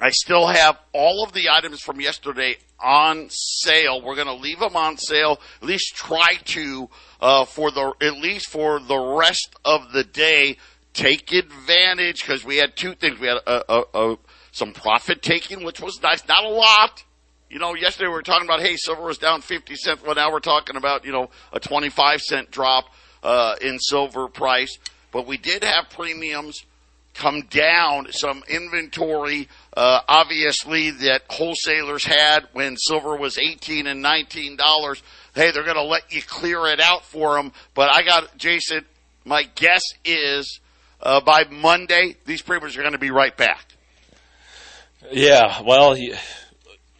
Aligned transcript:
I 0.00 0.08
still 0.08 0.46
have 0.46 0.78
all 0.94 1.22
of 1.22 1.34
the 1.34 1.50
items 1.50 1.80
from 1.80 2.00
yesterday 2.00 2.56
on 2.80 3.26
sale. 3.28 4.00
We're 4.02 4.16
going 4.16 4.26
to 4.26 4.32
leave 4.32 4.58
them 4.58 4.74
on 4.74 4.96
sale. 4.96 5.38
At 5.60 5.68
least 5.68 5.94
try 5.94 6.36
to 6.46 6.88
uh, 7.22 7.44
for 7.44 7.70
the 7.70 7.94
at 8.02 8.18
least 8.18 8.50
for 8.50 8.80
the 8.80 8.98
rest 8.98 9.54
of 9.64 9.92
the 9.92 10.04
day. 10.04 10.58
Take 10.92 11.32
advantage 11.32 12.20
because 12.20 12.44
we 12.44 12.58
had 12.58 12.76
two 12.76 12.94
things. 12.94 13.18
We 13.18 13.28
had 13.28 13.38
a, 13.46 13.72
a, 13.72 13.84
a, 13.94 14.18
some 14.50 14.74
profit 14.74 15.22
taking, 15.22 15.64
which 15.64 15.80
was 15.80 16.02
nice. 16.02 16.26
Not 16.28 16.44
a 16.44 16.48
lot. 16.48 17.02
You 17.48 17.58
know, 17.58 17.74
yesterday 17.74 18.08
we 18.08 18.14
were 18.14 18.22
talking 18.22 18.46
about 18.46 18.60
hey, 18.60 18.76
silver 18.76 19.02
was 19.02 19.16
down 19.16 19.40
fifty 19.40 19.76
cents. 19.76 20.02
Well, 20.02 20.14
now 20.14 20.30
we're 20.30 20.40
talking 20.40 20.76
about 20.76 21.06
you 21.06 21.12
know 21.12 21.30
a 21.52 21.60
twenty-five 21.60 22.20
cent 22.20 22.50
drop 22.50 22.86
uh, 23.22 23.54
in 23.62 23.78
silver 23.78 24.28
price. 24.28 24.76
But 25.12 25.26
we 25.26 25.38
did 25.38 25.64
have 25.64 25.88
premiums 25.90 26.64
come 27.14 27.42
down. 27.42 28.10
Some 28.12 28.42
inventory, 28.48 29.48
uh, 29.76 30.00
obviously, 30.08 30.90
that 30.90 31.22
wholesalers 31.28 32.04
had 32.04 32.48
when 32.52 32.76
silver 32.76 33.16
was 33.16 33.38
18 33.38 33.86
and 33.86 34.02
19 34.02 34.56
dollars. 34.56 35.02
Hey, 35.34 35.50
they're 35.50 35.64
going 35.64 35.76
to 35.76 35.82
let 35.82 36.12
you 36.12 36.22
clear 36.22 36.66
it 36.66 36.80
out 36.80 37.04
for 37.04 37.36
them. 37.36 37.52
But 37.74 37.94
I 37.94 38.02
got, 38.02 38.36
Jason, 38.36 38.84
my 39.24 39.44
guess 39.54 39.82
is 40.04 40.60
uh, 41.00 41.20
by 41.20 41.44
Monday, 41.50 42.16
these 42.26 42.42
premiums 42.42 42.76
are 42.76 42.82
going 42.82 42.92
to 42.92 42.98
be 42.98 43.10
right 43.10 43.36
back. 43.36 43.66
Yeah, 45.10 45.62
well, 45.62 45.96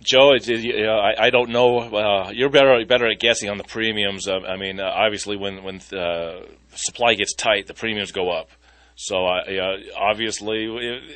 Joe, 0.03 0.32
it, 0.34 0.48
I, 0.88 1.26
I, 1.26 1.31
don't 1.31 1.50
know. 1.50 1.78
Uh, 1.78 2.31
you're 2.31 2.48
better 2.48 2.84
better 2.84 3.09
at 3.09 3.20
guessing 3.20 3.48
on 3.48 3.59
the 3.59 3.65
premiums. 3.65 4.26
Uh, 4.26 4.41
I 4.41 4.56
mean, 4.56 4.81
uh, 4.81 4.91
obviously, 4.93 5.37
when 5.37 5.62
when 5.62 5.81
uh, 5.97 6.41
supply 6.75 7.14
gets 7.14 7.34
tight, 7.34 7.69
the 7.69 7.75
premiums 7.75 8.10
go 8.10 8.31
up. 8.31 8.49
So 8.97 9.25
uh, 9.26 9.76
obviously, 9.97 10.64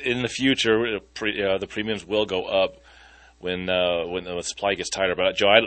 in 0.03 0.21
the 0.21 0.29
future, 0.29 0.99
pre, 1.13 1.43
uh, 1.43 1.57
the 1.57 1.67
premiums 1.67 2.05
will 2.05 2.25
go 2.25 2.45
up 2.45 2.77
when 3.39 3.67
when 3.67 4.23
the 4.23 4.41
supply 4.43 4.75
gets 4.75 4.89
tighter. 4.89 5.15
But 5.15 5.35
Joe, 5.35 5.49
I, 5.49 5.59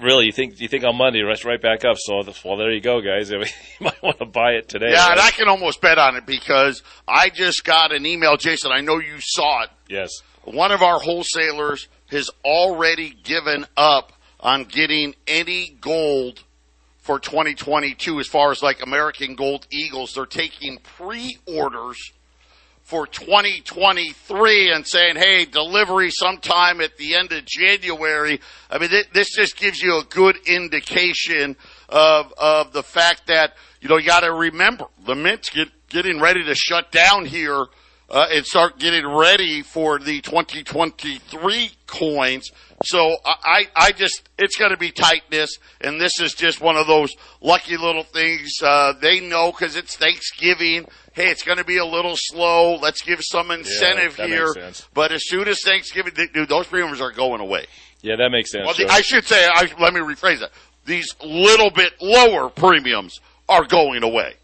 really, 0.00 0.26
you 0.26 0.32
think 0.32 0.60
you 0.60 0.68
think 0.68 0.84
on 0.84 0.96
Monday, 0.96 1.22
rest 1.22 1.44
right 1.44 1.60
back 1.60 1.84
up. 1.84 1.96
So 1.98 2.22
well, 2.44 2.56
there 2.56 2.72
you 2.72 2.80
go, 2.80 3.00
guys. 3.00 3.32
I 3.32 3.36
mean, 3.38 3.46
you 3.80 3.84
might 3.84 4.02
want 4.02 4.18
to 4.18 4.26
buy 4.26 4.52
it 4.52 4.68
today. 4.68 4.90
Yeah, 4.90 5.08
right? 5.08 5.12
and 5.12 5.20
I 5.20 5.30
can 5.30 5.48
almost 5.48 5.80
bet 5.80 5.98
on 5.98 6.16
it 6.16 6.26
because 6.26 6.82
I 7.06 7.30
just 7.30 7.64
got 7.64 7.92
an 7.92 8.06
email, 8.06 8.36
Jason. 8.36 8.72
I 8.72 8.80
know 8.80 8.98
you 8.98 9.16
saw 9.20 9.64
it. 9.64 9.70
Yes. 9.88 10.10
One 10.44 10.72
of 10.72 10.82
our 10.82 10.98
wholesalers 10.98 11.88
has 12.10 12.30
already 12.44 13.10
given 13.10 13.66
up 13.76 14.12
on 14.40 14.64
getting 14.64 15.14
any 15.26 15.76
gold 15.80 16.42
for 16.98 17.18
2022 17.18 18.20
as 18.20 18.26
far 18.26 18.50
as 18.50 18.62
like 18.62 18.82
American 18.82 19.34
Gold 19.34 19.66
Eagles. 19.70 20.14
They're 20.14 20.26
taking 20.26 20.78
pre-orders 20.96 22.12
for 22.84 23.06
2023 23.06 24.70
and 24.70 24.86
saying, 24.86 25.16
hey, 25.16 25.46
delivery 25.46 26.10
sometime 26.10 26.82
at 26.82 26.96
the 26.98 27.14
end 27.14 27.32
of 27.32 27.44
January. 27.46 28.40
I 28.70 28.78
mean, 28.78 28.90
this 29.12 29.34
just 29.34 29.56
gives 29.56 29.80
you 29.80 29.98
a 29.98 30.04
good 30.04 30.36
indication 30.46 31.56
of, 31.88 32.32
of 32.36 32.72
the 32.72 32.82
fact 32.82 33.28
that, 33.28 33.54
you 33.80 33.88
know, 33.88 33.96
you 33.96 34.06
got 34.06 34.20
to 34.20 34.32
remember 34.32 34.84
the 35.06 35.14
Mint's 35.14 35.48
get, 35.48 35.68
getting 35.88 36.20
ready 36.20 36.44
to 36.44 36.54
shut 36.54 36.92
down 36.92 37.24
here 37.24 37.64
uh, 38.10 38.26
and 38.30 38.44
start 38.44 38.78
getting 38.78 39.06
ready 39.06 39.62
for 39.62 39.98
the 39.98 40.20
2023 40.20 41.70
coins. 41.86 42.50
So 42.84 43.16
I, 43.24 43.66
I 43.74 43.92
just, 43.92 44.28
it's 44.38 44.56
going 44.56 44.72
to 44.72 44.76
be 44.76 44.90
tightness, 44.90 45.58
and 45.80 46.00
this 46.00 46.20
is 46.20 46.34
just 46.34 46.60
one 46.60 46.76
of 46.76 46.86
those 46.86 47.14
lucky 47.40 47.76
little 47.76 48.02
things. 48.02 48.58
Uh, 48.62 48.92
they 49.00 49.20
know 49.20 49.52
because 49.52 49.76
it's 49.76 49.96
Thanksgiving. 49.96 50.86
Hey, 51.12 51.30
it's 51.30 51.42
going 51.42 51.58
to 51.58 51.64
be 51.64 51.78
a 51.78 51.84
little 51.84 52.16
slow. 52.16 52.76
Let's 52.76 53.02
give 53.02 53.20
some 53.22 53.50
incentive 53.50 54.18
yeah, 54.18 54.26
here. 54.26 54.72
But 54.92 55.12
as 55.12 55.22
soon 55.26 55.48
as 55.48 55.62
Thanksgiving, 55.62 56.12
dude, 56.32 56.48
those 56.48 56.66
premiums 56.66 57.00
are 57.00 57.12
going 57.12 57.40
away. 57.40 57.66
Yeah, 58.02 58.16
that 58.16 58.30
makes 58.30 58.50
sense. 58.50 58.66
Well, 58.66 58.74
the, 58.74 58.92
I 58.92 59.00
should 59.00 59.24
say, 59.24 59.46
I, 59.46 59.72
let 59.80 59.94
me 59.94 60.00
rephrase 60.00 60.40
that. 60.40 60.50
These 60.84 61.14
little 61.22 61.70
bit 61.70 61.94
lower 62.02 62.50
premiums 62.50 63.18
are 63.48 63.64
going 63.64 64.02
away. 64.02 64.34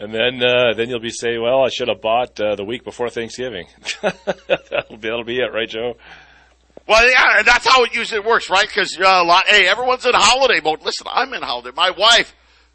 And 0.00 0.14
then, 0.14 0.42
uh, 0.42 0.72
then 0.74 0.88
you'll 0.88 0.98
be 0.98 1.10
saying, 1.10 1.42
"Well, 1.42 1.62
I 1.62 1.68
should 1.68 1.88
have 1.88 2.00
bought 2.00 2.40
uh, 2.40 2.56
the 2.56 2.64
week 2.64 2.84
before 2.84 3.10
Thanksgiving." 3.10 3.66
that'll, 4.00 4.96
be, 4.96 5.08
that'll 5.08 5.24
be 5.24 5.36
it, 5.36 5.52
right, 5.52 5.68
Joe? 5.68 5.98
Well, 6.88 7.06
yeah, 7.08 7.42
that's 7.42 7.66
how 7.66 7.84
it 7.84 7.94
usually 7.94 8.20
works, 8.20 8.48
right? 8.48 8.66
Because 8.66 8.98
uh, 8.98 9.04
a 9.04 9.22
lot, 9.22 9.46
hey, 9.46 9.68
everyone's 9.68 10.06
in 10.06 10.12
holiday 10.14 10.60
mode. 10.64 10.82
Listen, 10.82 11.06
I'm 11.10 11.34
in 11.34 11.42
holiday. 11.42 11.70
My 11.76 11.90
wife, 11.90 12.34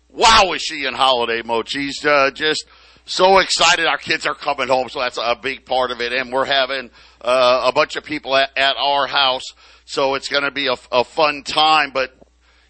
wow, 0.09 0.53
is 0.53 0.62
she 0.62 0.86
in 0.86 0.94
holiday 0.94 1.41
mode? 1.44 1.68
She's 1.68 2.06
uh, 2.06 2.30
just 2.31 2.66
so 3.06 3.40
excited. 3.40 3.88
Our 3.88 3.97
kids 3.97 4.28
are 4.28 4.36
coming 4.36 4.68
home, 4.68 4.90
so 4.90 5.00
that's 5.00 5.18
a 5.18 5.36
big 5.36 5.66
part 5.66 5.89
of 5.89 6.01
it. 6.01 6.13
And 6.13 6.31
we're 6.31 6.45
having 6.45 6.92
uh, 7.22 7.63
a 7.66 7.74
bunch 7.74 7.95
of 7.95 8.04
people 8.04 8.36
at, 8.36 8.56
at 8.56 8.75
our 8.77 9.07
house, 9.07 9.45
so 9.86 10.13
it's 10.13 10.30
going 10.30 10.44
to 10.44 10.51
be 10.51 10.68
a, 10.68 10.75
a, 10.92 11.04
fun 11.04 11.42
time. 11.42 11.89
But 11.92 12.16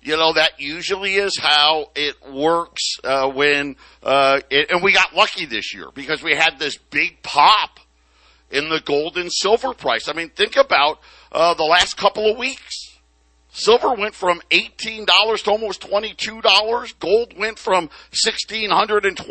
you 0.05 0.17
know 0.17 0.33
that 0.33 0.59
usually 0.59 1.15
is 1.15 1.37
how 1.37 1.89
it 1.95 2.15
works 2.31 2.99
uh, 3.03 3.27
when. 3.27 3.75
Uh, 4.03 4.39
it, 4.51 4.69
and 4.69 4.83
we 4.83 4.93
got 4.93 5.15
lucky 5.15 5.45
this 5.45 5.73
year 5.73 5.87
because 5.95 6.21
we 6.21 6.35
had 6.35 6.59
this 6.59 6.77
big 6.77 7.23
pop 7.23 7.79
in 8.51 8.69
the 8.69 8.79
gold 8.79 9.17
and 9.17 9.33
silver 9.33 9.73
price. 9.73 10.07
I 10.07 10.13
mean, 10.13 10.29
think 10.29 10.57
about 10.57 10.99
uh, 11.31 11.55
the 11.55 11.63
last 11.63 11.97
couple 11.97 12.31
of 12.31 12.37
weeks. 12.37 12.84
Silver 13.57 13.93
went 13.93 14.13
from 14.13 14.41
$18 14.51 15.43
to 15.43 15.49
almost 15.49 15.79
$22. 15.79 16.99
Gold 16.99 17.37
went 17.37 17.57
from 17.57 17.89
$1,620 18.11 19.15
to 19.15 19.23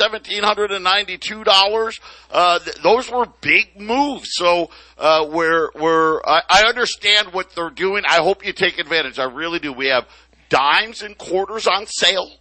$1,792. 0.00 2.00
Uh, 2.30 2.58
th- 2.60 2.76
those 2.76 3.10
were 3.10 3.26
big 3.42 3.78
moves. 3.78 4.30
So, 4.32 4.70
uh, 4.96 5.26
where, 5.26 5.68
where, 5.74 6.26
I, 6.26 6.40
I 6.48 6.62
understand 6.66 7.34
what 7.34 7.54
they're 7.54 7.68
doing. 7.68 8.04
I 8.08 8.22
hope 8.22 8.46
you 8.46 8.54
take 8.54 8.78
advantage. 8.78 9.18
I 9.18 9.24
really 9.24 9.58
do. 9.58 9.74
We 9.74 9.88
have 9.88 10.08
dimes 10.48 11.02
and 11.02 11.18
quarters 11.18 11.66
on 11.66 11.84
sale. 11.86 12.38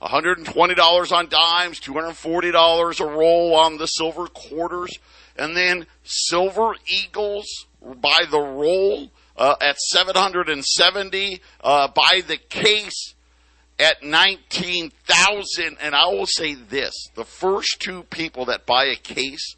$120 0.00 1.12
on 1.12 1.28
dimes, 1.28 1.80
$240 1.80 3.00
a 3.00 3.04
roll 3.04 3.56
on 3.56 3.78
the 3.78 3.86
silver 3.86 4.28
quarters, 4.28 4.96
and 5.36 5.56
then 5.56 5.88
silver 6.04 6.76
eagles 6.86 7.66
by 7.82 8.20
the 8.30 8.38
roll 8.38 9.10
uh, 9.38 9.54
at 9.60 9.78
770 9.78 11.40
uh, 11.62 11.88
by 11.88 12.22
the 12.26 12.36
case 12.36 13.14
at 13.78 14.02
19,000 14.02 15.76
and 15.80 15.94
I 15.94 16.06
will 16.06 16.26
say 16.26 16.54
this 16.54 16.92
the 17.14 17.24
first 17.24 17.80
two 17.80 18.02
people 18.04 18.46
that 18.46 18.66
buy 18.66 18.86
a 18.86 18.96
case 18.96 19.54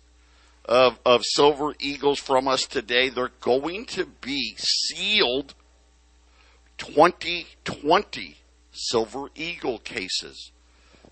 of 0.67 0.99
of 1.06 1.25
silver 1.25 1.75
eagles 1.79 2.19
from 2.19 2.47
us 2.47 2.67
today 2.67 3.09
they're 3.09 3.32
going 3.41 3.87
to 3.87 4.05
be 4.05 4.55
sealed 4.59 5.55
2020 6.77 8.37
silver 8.73 9.29
eagle 9.35 9.79
cases. 9.79 10.53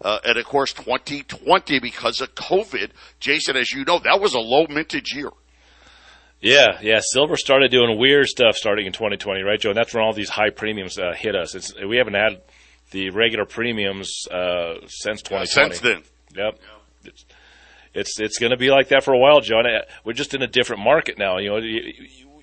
Uh, 0.00 0.19
and 0.25 0.38
of 0.38 0.44
course 0.44 0.73
2020 0.75 1.81
because 1.81 2.20
of 2.20 2.32
covid 2.37 2.91
jason 3.19 3.56
as 3.56 3.73
you 3.73 3.85
know 3.85 3.99
that 3.99 4.20
was 4.20 4.32
a 4.35 4.38
low 4.38 4.65
mintage 4.69 5.12
year 5.12 5.31
yeah, 6.40 6.79
yeah. 6.82 7.00
Silver 7.02 7.37
started 7.37 7.70
doing 7.70 7.99
weird 7.99 8.26
stuff 8.26 8.56
starting 8.56 8.87
in 8.87 8.93
2020, 8.93 9.43
right, 9.43 9.61
Joe? 9.61 9.70
And 9.70 9.76
that's 9.76 9.94
when 9.94 10.02
all 10.02 10.12
these 10.12 10.29
high 10.29 10.50
premiums 10.50 10.99
uh, 10.99 11.12
hit 11.17 11.35
us. 11.35 11.55
It's, 11.55 11.75
we 11.75 11.96
haven't 11.96 12.14
had 12.14 12.40
the 12.90 13.11
regular 13.11 13.44
premiums 13.44 14.26
uh, 14.31 14.75
since 14.87 15.23
2020. 15.23 15.46
since 15.46 15.81
then. 15.81 16.02
Yep. 16.35 16.58
It's 17.05 17.25
it's, 17.94 18.20
it's 18.20 18.38
going 18.38 18.50
to 18.50 18.56
be 18.56 18.70
like 18.70 18.88
that 18.88 19.02
for 19.02 19.12
a 19.12 19.19
while, 19.19 19.40
Joe. 19.40 19.58
And 19.58 19.67
uh, 19.67 19.81
we're 20.05 20.12
just 20.12 20.35
in 20.35 20.43
a 20.43 20.46
different 20.46 20.82
market 20.82 21.19
now. 21.19 21.38
You 21.38 21.49
know, 21.49 21.61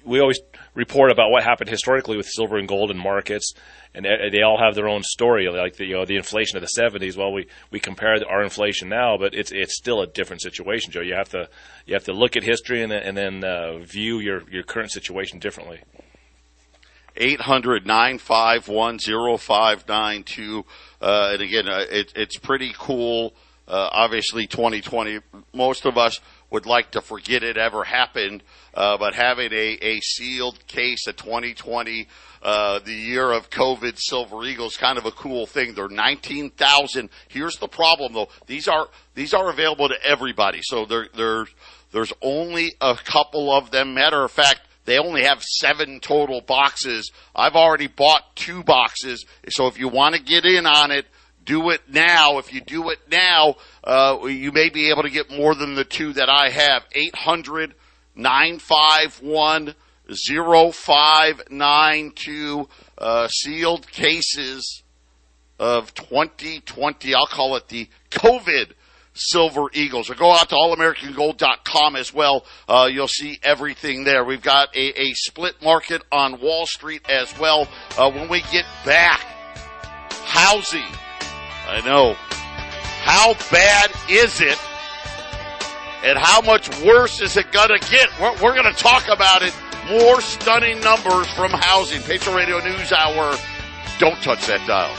we 0.05 0.19
always 0.19 0.39
report 0.73 1.11
about 1.11 1.31
what 1.31 1.43
happened 1.43 1.69
historically 1.69 2.17
with 2.17 2.27
silver 2.27 2.57
and 2.57 2.67
gold 2.67 2.91
in 2.91 2.97
markets, 2.97 3.53
and 3.93 4.05
they 4.05 4.41
all 4.41 4.57
have 4.57 4.75
their 4.75 4.87
own 4.87 5.03
story. 5.03 5.49
Like 5.49 5.75
the 5.77 5.85
you 5.85 5.95
know 5.95 6.05
the 6.05 6.17
inflation 6.17 6.57
of 6.57 6.61
the 6.61 6.81
'70s. 6.81 7.17
Well, 7.17 7.33
we 7.33 7.47
we 7.71 7.79
compare 7.79 8.15
our 8.29 8.43
inflation 8.43 8.89
now, 8.89 9.17
but 9.17 9.33
it's 9.33 9.51
it's 9.51 9.75
still 9.75 10.01
a 10.01 10.07
different 10.07 10.41
situation, 10.41 10.91
Joe. 10.91 11.01
You 11.01 11.15
have 11.15 11.29
to 11.29 11.49
you 11.85 11.93
have 11.93 12.05
to 12.05 12.13
look 12.13 12.35
at 12.37 12.43
history 12.43 12.83
and 12.83 12.91
and 12.91 13.17
then 13.17 13.43
uh, 13.43 13.79
view 13.79 14.19
your 14.19 14.43
your 14.49 14.63
current 14.63 14.91
situation 14.91 15.39
differently. 15.39 15.81
800 17.17 17.85
951 17.85 18.99
0592. 18.99 20.65
Uh, 21.01 21.29
and 21.33 21.41
again, 21.41 21.67
uh, 21.69 21.85
it, 21.89 22.11
it's 22.15 22.37
pretty 22.37 22.73
cool. 22.77 23.33
Uh, 23.67 23.89
obviously, 23.91 24.45
2020, 24.45 25.19
most 25.53 25.85
of 25.85 25.97
us 25.97 26.19
would 26.49 26.65
like 26.65 26.91
to 26.91 27.01
forget 27.01 27.43
it 27.43 27.57
ever 27.57 27.83
happened, 27.83 28.43
uh, 28.73 28.97
but 28.97 29.13
having 29.13 29.51
a, 29.51 29.77
a 29.81 29.99
sealed 29.99 30.65
case 30.67 31.07
of 31.07 31.15
2020, 31.15 32.07
uh, 32.41 32.79
the 32.79 32.93
year 32.93 33.31
of 33.31 33.49
COVID 33.49 33.97
Silver 33.97 34.43
Eagles, 34.45 34.77
kind 34.77 34.97
of 34.97 35.05
a 35.05 35.11
cool 35.11 35.47
thing. 35.47 35.73
They're 35.73 35.89
19,000. 35.89 37.09
Here's 37.27 37.57
the 37.57 37.67
problem 37.67 38.13
though. 38.13 38.29
These 38.45 38.67
are, 38.67 38.87
these 39.15 39.33
are 39.33 39.49
available 39.49 39.89
to 39.89 40.03
everybody. 40.03 40.59
So 40.61 40.85
there, 40.85 41.07
there's, 41.15 41.49
there's 41.91 42.13
only 42.21 42.73
a 42.79 42.95
couple 42.95 43.51
of 43.51 43.71
them. 43.71 43.93
Matter 43.95 44.23
of 44.23 44.31
fact, 44.31 44.61
they 44.85 44.99
only 44.99 45.23
have 45.23 45.41
seven 45.41 45.99
total 45.99 46.41
boxes. 46.41 47.11
I've 47.35 47.55
already 47.55 47.87
bought 47.87 48.35
two 48.35 48.63
boxes. 48.63 49.25
So 49.49 49.65
if 49.67 49.79
you 49.79 49.87
want 49.87 50.15
to 50.15 50.21
get 50.21 50.45
in 50.45 50.67
on 50.67 50.91
it, 50.91 51.07
do 51.45 51.69
it 51.69 51.81
now. 51.87 52.39
If 52.39 52.53
you 52.53 52.61
do 52.61 52.89
it 52.89 52.99
now, 53.09 53.55
uh, 53.83 54.17
you 54.25 54.51
may 54.51 54.69
be 54.69 54.89
able 54.89 55.03
to 55.03 55.09
get 55.09 55.29
more 55.29 55.55
than 55.55 55.75
the 55.75 55.85
two 55.85 56.13
that 56.13 56.29
I 56.29 56.49
have. 56.49 56.85
800 56.93 57.75
951 58.15 59.75
0592 60.07 62.69
uh, 62.97 63.27
sealed 63.27 63.91
cases 63.91 64.83
of 65.59 65.93
2020. 65.93 67.13
I'll 67.13 67.27
call 67.27 67.55
it 67.55 67.67
the 67.69 67.87
COVID 68.11 68.71
Silver 69.13 69.67
Eagles. 69.73 70.09
Or 70.09 70.15
go 70.15 70.31
out 70.31 70.49
to 70.49 70.55
allamericangold.com 70.55 71.95
as 71.95 72.13
well. 72.13 72.45
Uh, 72.67 72.89
you'll 72.91 73.07
see 73.07 73.39
everything 73.41 74.03
there. 74.03 74.23
We've 74.23 74.41
got 74.41 74.75
a, 74.75 75.01
a 75.01 75.13
split 75.13 75.61
market 75.61 76.01
on 76.11 76.41
Wall 76.41 76.65
Street 76.65 77.09
as 77.09 77.37
well. 77.39 77.67
Uh, 77.97 78.11
when 78.11 78.29
we 78.29 78.41
get 78.51 78.65
back, 78.85 79.21
housing. 80.25 80.83
I 81.67 81.81
know. 81.85 82.13
How 82.13 83.33
bad 83.51 83.91
is 84.09 84.41
it? 84.41 84.57
And 86.03 86.17
how 86.17 86.41
much 86.41 86.69
worse 86.83 87.21
is 87.21 87.37
it 87.37 87.51
going 87.51 87.69
to 87.69 87.79
get? 87.89 88.09
We're, 88.19 88.33
we're 88.33 88.53
going 88.53 88.71
to 88.71 88.79
talk 88.79 89.07
about 89.07 89.41
it. 89.41 89.53
More 89.89 90.21
stunning 90.21 90.79
numbers 90.81 91.27
from 91.33 91.51
housing. 91.51 92.01
Patriot 92.01 92.35
Radio 92.35 92.59
News 92.59 92.91
Hour. 92.91 93.35
Don't 93.99 94.21
touch 94.21 94.45
that 94.47 94.65
dial. 94.67 94.93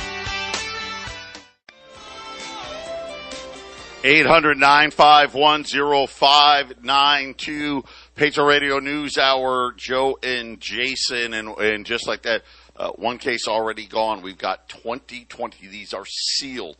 800 4.04 4.56
951 4.56 5.64
0592. 5.64 7.84
Patriot 8.14 8.46
Radio 8.46 8.78
News 8.78 9.18
Hour. 9.18 9.72
Joe 9.76 10.18
and 10.22 10.60
Jason. 10.60 11.34
And, 11.34 11.48
and 11.58 11.84
just 11.84 12.06
like 12.06 12.22
that, 12.22 12.42
uh, 12.76 12.90
one 12.92 13.18
case 13.18 13.48
already 13.48 13.86
gone. 13.86 14.22
We've 14.22 14.38
got 14.38 14.68
2020. 14.68 15.66
These 15.68 15.94
are 15.94 16.04
sealed. 16.06 16.76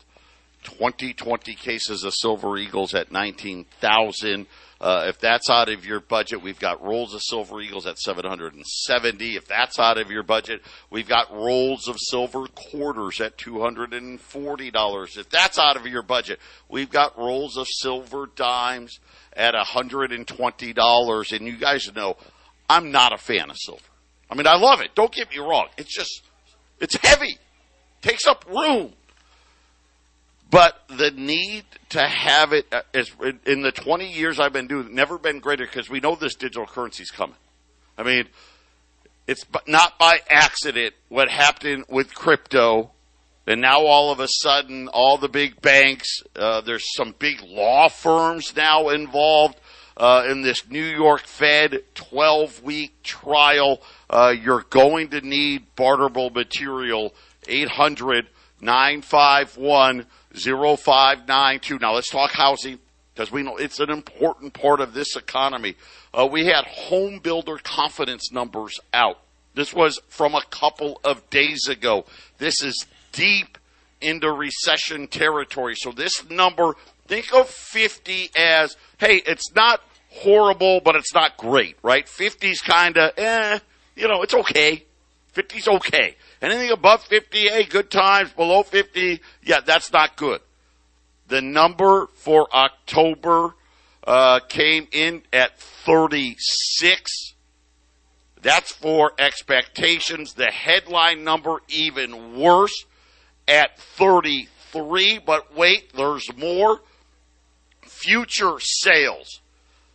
2020 0.62 1.54
cases 1.54 2.02
of 2.02 2.12
Silver 2.12 2.58
Eagles 2.58 2.94
at 2.94 3.12
19,000. 3.12 4.46
Uh, 4.78 5.04
if 5.06 5.18
that's 5.18 5.48
out 5.48 5.70
of 5.70 5.86
your 5.86 6.00
budget, 6.00 6.42
we've 6.42 6.58
got 6.58 6.84
rolls 6.84 7.14
of 7.14 7.22
Silver 7.22 7.60
Eagles 7.62 7.86
at 7.86 7.98
770. 7.98 9.36
If 9.36 9.46
that's 9.46 9.78
out 9.78 9.96
of 9.96 10.10
your 10.10 10.22
budget, 10.22 10.60
we've 10.90 11.08
got 11.08 11.32
rolls 11.32 11.88
of 11.88 11.96
silver 11.98 12.46
quarters 12.48 13.20
at 13.20 13.38
$240. 13.38 15.16
If 15.16 15.30
that's 15.30 15.58
out 15.58 15.76
of 15.76 15.86
your 15.86 16.02
budget, 16.02 16.40
we've 16.68 16.90
got 16.90 17.16
rolls 17.16 17.56
of 17.56 17.66
silver 17.68 18.28
dimes 18.34 19.00
at 19.32 19.54
$120. 19.54 21.32
And 21.32 21.46
you 21.46 21.56
guys 21.56 21.90
know, 21.94 22.16
I'm 22.68 22.90
not 22.90 23.14
a 23.14 23.18
fan 23.18 23.50
of 23.50 23.56
silver. 23.56 23.82
I 24.30 24.34
mean, 24.34 24.46
I 24.46 24.56
love 24.56 24.80
it. 24.80 24.94
Don't 24.94 25.12
get 25.12 25.30
me 25.30 25.38
wrong. 25.38 25.68
It's 25.78 25.94
just, 25.94 26.22
it's 26.80 26.96
heavy. 26.96 27.38
Takes 28.02 28.26
up 28.26 28.44
room. 28.48 28.92
But 30.50 30.80
the 30.88 31.10
need 31.10 31.64
to 31.90 32.00
have 32.00 32.52
it 32.52 32.66
uh, 32.72 32.82
in 33.44 33.62
the 33.62 33.72
20 33.72 34.12
years 34.12 34.38
I've 34.38 34.52
been 34.52 34.68
doing, 34.68 34.94
never 34.94 35.18
been 35.18 35.40
greater 35.40 35.64
because 35.64 35.90
we 35.90 36.00
know 36.00 36.14
this 36.14 36.34
digital 36.36 36.66
currency 36.66 37.02
is 37.02 37.10
coming. 37.10 37.36
I 37.98 38.04
mean, 38.04 38.28
it's 39.26 39.44
not 39.66 39.98
by 39.98 40.20
accident 40.30 40.94
what 41.08 41.28
happened 41.28 41.84
with 41.88 42.14
crypto. 42.14 42.92
And 43.48 43.60
now 43.60 43.80
all 43.80 44.10
of 44.10 44.18
a 44.18 44.28
sudden, 44.28 44.88
all 44.88 45.18
the 45.18 45.28
big 45.28 45.60
banks, 45.60 46.20
uh, 46.34 46.60
there's 46.62 46.84
some 46.96 47.14
big 47.16 47.40
law 47.42 47.88
firms 47.88 48.54
now 48.56 48.88
involved 48.88 49.60
uh, 49.96 50.26
in 50.28 50.42
this 50.42 50.68
New 50.68 50.84
York 50.84 51.26
Fed 51.26 51.82
12 51.94 52.62
week 52.62 53.02
trial. 53.02 53.80
Uh, 54.08 54.34
you're 54.38 54.64
going 54.70 55.08
to 55.08 55.20
need 55.20 55.64
barterable 55.76 56.30
material. 56.30 57.14
800 57.48 58.26
951 58.60 60.06
0592. 60.34 61.78
Now 61.78 61.94
let's 61.94 62.10
talk 62.10 62.32
housing 62.32 62.78
because 63.14 63.30
we 63.32 63.42
know 63.42 63.56
it's 63.56 63.80
an 63.80 63.90
important 63.90 64.52
part 64.52 64.80
of 64.80 64.92
this 64.92 65.16
economy. 65.16 65.74
Uh, 66.12 66.28
we 66.30 66.46
had 66.46 66.64
home 66.64 67.18
builder 67.18 67.58
confidence 67.62 68.30
numbers 68.32 68.78
out. 68.92 69.18
This 69.54 69.72
was 69.72 70.00
from 70.08 70.34
a 70.34 70.42
couple 70.50 71.00
of 71.02 71.28
days 71.30 71.66
ago. 71.68 72.04
This 72.38 72.62
is 72.62 72.86
deep 73.12 73.56
into 74.02 74.30
recession 74.30 75.08
territory. 75.08 75.74
So 75.74 75.92
this 75.92 76.28
number, 76.28 76.74
think 77.06 77.32
of 77.34 77.48
50 77.48 78.30
as, 78.36 78.76
hey, 78.98 79.22
it's 79.26 79.54
not 79.54 79.80
horrible, 80.10 80.80
but 80.80 80.96
it's 80.96 81.14
not 81.14 81.36
great, 81.36 81.76
right? 81.82 82.06
50's 82.06 82.60
kind 82.60 82.96
of, 82.96 83.12
eh, 83.18 83.58
you 83.94 84.08
know, 84.08 84.22
it's 84.22 84.34
okay. 84.34 84.84
50's 85.34 85.68
okay. 85.68 86.16
Anything 86.40 86.70
above 86.70 87.02
50, 87.04 87.48
hey, 87.48 87.64
good 87.64 87.90
times. 87.90 88.32
Below 88.32 88.62
50, 88.62 89.20
yeah, 89.42 89.60
that's 89.60 89.92
not 89.92 90.16
good. 90.16 90.40
The 91.28 91.42
number 91.42 92.06
for 92.14 92.48
October 92.54 93.54
uh, 94.06 94.40
came 94.48 94.86
in 94.92 95.22
at 95.32 95.58
36. 95.58 97.34
That's 98.40 98.72
for 98.72 99.12
expectations. 99.18 100.34
The 100.34 100.50
headline 100.50 101.24
number 101.24 101.58
even 101.68 102.38
worse 102.38 102.84
at 103.48 103.78
33. 103.78 105.18
But 105.18 105.56
wait, 105.56 105.92
there's 105.94 106.28
more. 106.36 106.80
Future 107.96 108.58
sales 108.60 109.40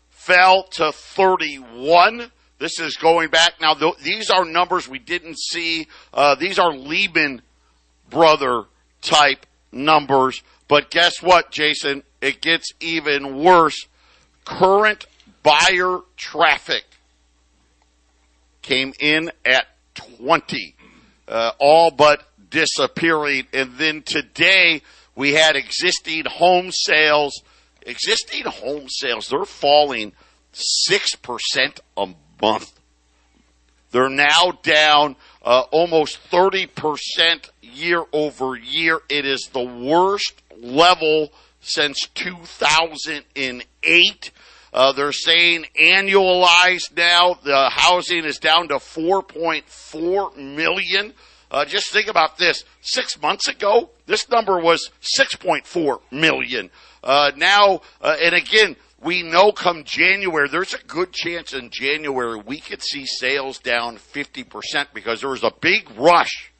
fell 0.09 0.63
to 0.63 0.91
31. 0.91 2.31
This 2.57 2.79
is 2.79 2.97
going 2.97 3.29
back 3.29 3.53
now. 3.61 3.75
Th- 3.75 3.97
these 4.03 4.29
are 4.29 4.43
numbers 4.43 4.87
we 4.87 4.97
didn't 4.97 5.37
see. 5.37 5.87
Uh, 6.13 6.35
these 6.35 6.57
are 6.57 6.73
Lehman 6.73 7.41
brother 8.09 8.63
type 9.01 9.45
numbers. 9.71 10.41
But 10.67 10.89
guess 10.89 11.21
what, 11.21 11.51
Jason? 11.51 12.03
It 12.21 12.41
gets 12.41 12.71
even 12.79 13.43
worse. 13.43 13.87
Current 14.45 15.05
buyer 15.43 15.99
traffic 16.17 16.85
came 18.63 18.93
in 18.99 19.31
at 19.45 19.67
20, 20.17 20.75
uh, 21.27 21.51
all 21.59 21.91
but 21.91 22.23
disappearing. 22.49 23.45
And 23.53 23.77
then 23.77 24.01
today 24.01 24.81
We 25.15 25.33
had 25.33 25.55
existing 25.55 26.23
home 26.25 26.71
sales. 26.71 27.43
Existing 27.85 28.45
home 28.45 28.89
sales, 28.89 29.27
they're 29.27 29.45
falling 29.45 30.13
6% 30.53 31.79
a 31.97 32.07
month. 32.41 32.79
They're 33.91 34.09
now 34.09 34.53
down 34.63 35.15
uh, 35.43 35.61
almost 35.71 36.19
30% 36.29 37.49
year 37.61 38.03
over 38.13 38.55
year. 38.55 39.01
It 39.09 39.25
is 39.25 39.49
the 39.51 39.63
worst 39.63 40.41
level 40.57 41.33
since 41.59 42.07
2008. 42.13 44.31
Uh, 44.73 44.93
they're 44.93 45.11
saying 45.11 45.65
annualized 45.79 46.95
now, 46.95 47.37
the 47.43 47.69
housing 47.69 48.23
is 48.23 48.39
down 48.39 48.69
to 48.69 48.75
4.4 48.75 50.37
million. 50.37 51.13
Uh, 51.49 51.65
just 51.65 51.91
think 51.91 52.07
about 52.07 52.37
this. 52.37 52.63
Six 52.79 53.21
months 53.21 53.49
ago, 53.49 53.89
this 54.05 54.29
number 54.29 54.57
was 54.59 54.89
6.4 55.19 55.99
million. 56.09 56.69
Uh, 57.03 57.31
now, 57.35 57.81
uh, 58.01 58.15
and 58.21 58.35
again, 58.35 58.75
we 59.01 59.23
know 59.23 59.51
come 59.51 59.83
January, 59.83 60.47
there's 60.47 60.73
a 60.73 60.83
good 60.85 61.11
chance 61.11 61.53
in 61.53 61.69
January 61.71 62.39
we 62.45 62.59
could 62.59 62.81
see 62.81 63.05
sales 63.05 63.57
down 63.57 63.97
50% 63.97 64.87
because 64.93 65.21
there 65.21 65.29
was 65.29 65.43
a 65.43 65.51
big 65.59 65.89
rush, 65.97 66.51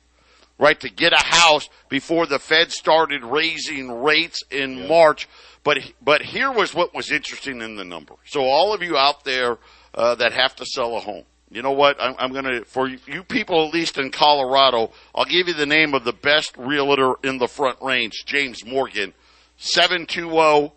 right, 0.57 0.79
to 0.79 0.89
get 0.89 1.13
a 1.13 1.23
house 1.23 1.69
before 1.89 2.25
the 2.25 2.39
Fed 2.39 2.71
started 2.71 3.23
raising 3.23 3.91
rates 3.91 4.43
in 4.49 4.79
yeah. 4.79 4.87
March. 4.87 5.29
But, 5.63 5.77
but 6.01 6.23
here 6.23 6.51
was 6.51 6.73
what 6.73 6.95
was 6.95 7.11
interesting 7.11 7.61
in 7.61 7.75
the 7.75 7.85
number. 7.85 8.15
So 8.25 8.41
all 8.41 8.73
of 8.73 8.81
you 8.81 8.97
out 8.97 9.23
there, 9.23 9.59
uh, 9.93 10.15
that 10.15 10.33
have 10.33 10.55
to 10.55 10.65
sell 10.65 10.95
a 10.95 10.99
home, 10.99 11.25
you 11.51 11.61
know 11.61 11.73
what? 11.73 11.97
I'm, 11.99 12.15
I'm 12.17 12.31
going 12.31 12.45
to, 12.45 12.65
for 12.65 12.87
you 12.87 13.23
people 13.23 13.67
at 13.67 13.73
least 13.73 13.97
in 13.97 14.09
Colorado, 14.09 14.91
I'll 15.13 15.25
give 15.25 15.49
you 15.49 15.53
the 15.53 15.65
name 15.65 15.93
of 15.93 16.05
the 16.05 16.13
best 16.13 16.57
realtor 16.57 17.15
in 17.23 17.37
the 17.37 17.47
front 17.47 17.77
range, 17.81 18.23
James 18.25 18.65
Morgan, 18.65 19.13
720 19.61 20.73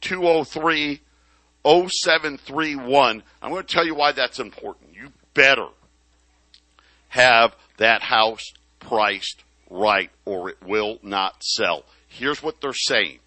203 0.00 1.00
0731. 1.64 3.22
I'm 3.42 3.50
going 3.50 3.64
to 3.64 3.68
tell 3.68 3.84
you 3.84 3.96
why 3.96 4.12
that's 4.12 4.38
important. 4.38 4.94
You 4.94 5.08
better 5.34 5.68
have 7.08 7.56
that 7.78 8.02
house 8.02 8.52
priced 8.78 9.42
right 9.68 10.10
or 10.24 10.50
it 10.50 10.58
will 10.64 10.98
not 11.02 11.42
sell. 11.42 11.84
Here's 12.08 12.42
what 12.42 12.60
they're 12.60 12.72
saying. 12.72 13.18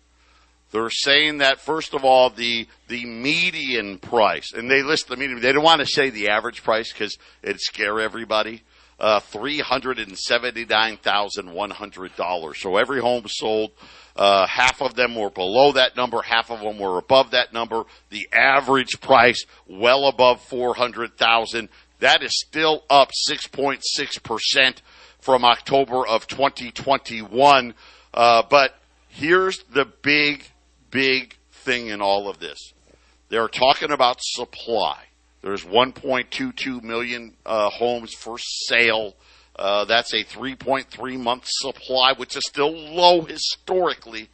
They're 0.72 0.90
saying 0.90 1.40
that 1.40 1.60
first 1.60 1.94
of 1.94 2.04
all, 2.04 2.30
the 2.30 2.68
the 2.88 3.06
median 3.06 3.98
price, 3.98 4.52
and 4.54 4.70
they 4.70 4.82
list 4.82 5.08
the 5.08 5.16
median. 5.16 5.40
They 5.40 5.54
don't 5.54 5.64
want 5.64 5.80
to 5.80 5.86
say 5.86 6.10
the 6.10 6.30
average 6.30 6.64
price 6.64 6.92
because 6.92 7.18
it'd 7.44 7.62
scare 7.62 8.00
everybody. 8.00 8.64
Uh, 9.00 9.20
three 9.20 9.60
hundred 9.60 10.00
and 10.00 10.18
seventy 10.18 10.66
nine 10.66 10.98
thousand 10.98 11.54
one 11.54 11.70
hundred 11.70 12.16
dollars. 12.18 12.60
So 12.60 12.76
every 12.78 13.00
home 13.00 13.26
sold 13.28 13.72
uh, 14.16 14.48
half 14.48 14.82
of 14.82 14.96
them 14.96 15.16
were 15.16 15.30
below 15.30 15.74
that 15.74 15.96
number, 15.98 16.22
half 16.22 16.50
of 16.50 16.62
them 16.62 16.80
were 16.80 16.98
above 16.98 17.32
that 17.32 17.52
number. 17.52 17.84
The 18.10 18.28
average 18.32 19.02
price 19.02 19.46
well 19.68 20.08
above 20.08 20.42
400,000. 20.42 21.70
That 22.00 22.24
is 22.24 22.32
still 22.40 22.84
up 22.90 23.12
6.6% 23.30 24.78
from 25.20 25.44
October 25.44 26.06
of 26.08 26.28
2021. 26.28 27.74
Uh, 28.14 28.44
but 28.50 28.80
here's 29.10 29.64
the 29.64 29.86
big, 29.86 30.46
big 30.92 31.36
thing 31.52 31.88
in 31.88 32.02
all 32.02 32.30
of 32.30 32.40
this. 32.40 32.74
They're 33.30 33.48
talking 33.48 33.92
about 33.92 34.18
supply. 34.22 35.04
There's 35.42 35.66
1.22 35.66 36.82
million 36.84 37.34
uh, 37.46 37.70
homes 37.70 38.14
for 38.14 38.38
sale 38.40 39.16
uh, 39.58 39.86
that's 39.86 40.14
a 40.14 40.24
3.3 40.24 41.20
month 41.20 41.44
supply, 41.46 42.14
which 42.14 42.36
is 42.36 42.44
still 42.46 42.72
low 42.72 43.22
historically. 43.22 44.30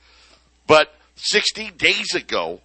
But 0.67 0.93
60 1.15 1.71
days 1.71 2.15
ago, 2.15 2.61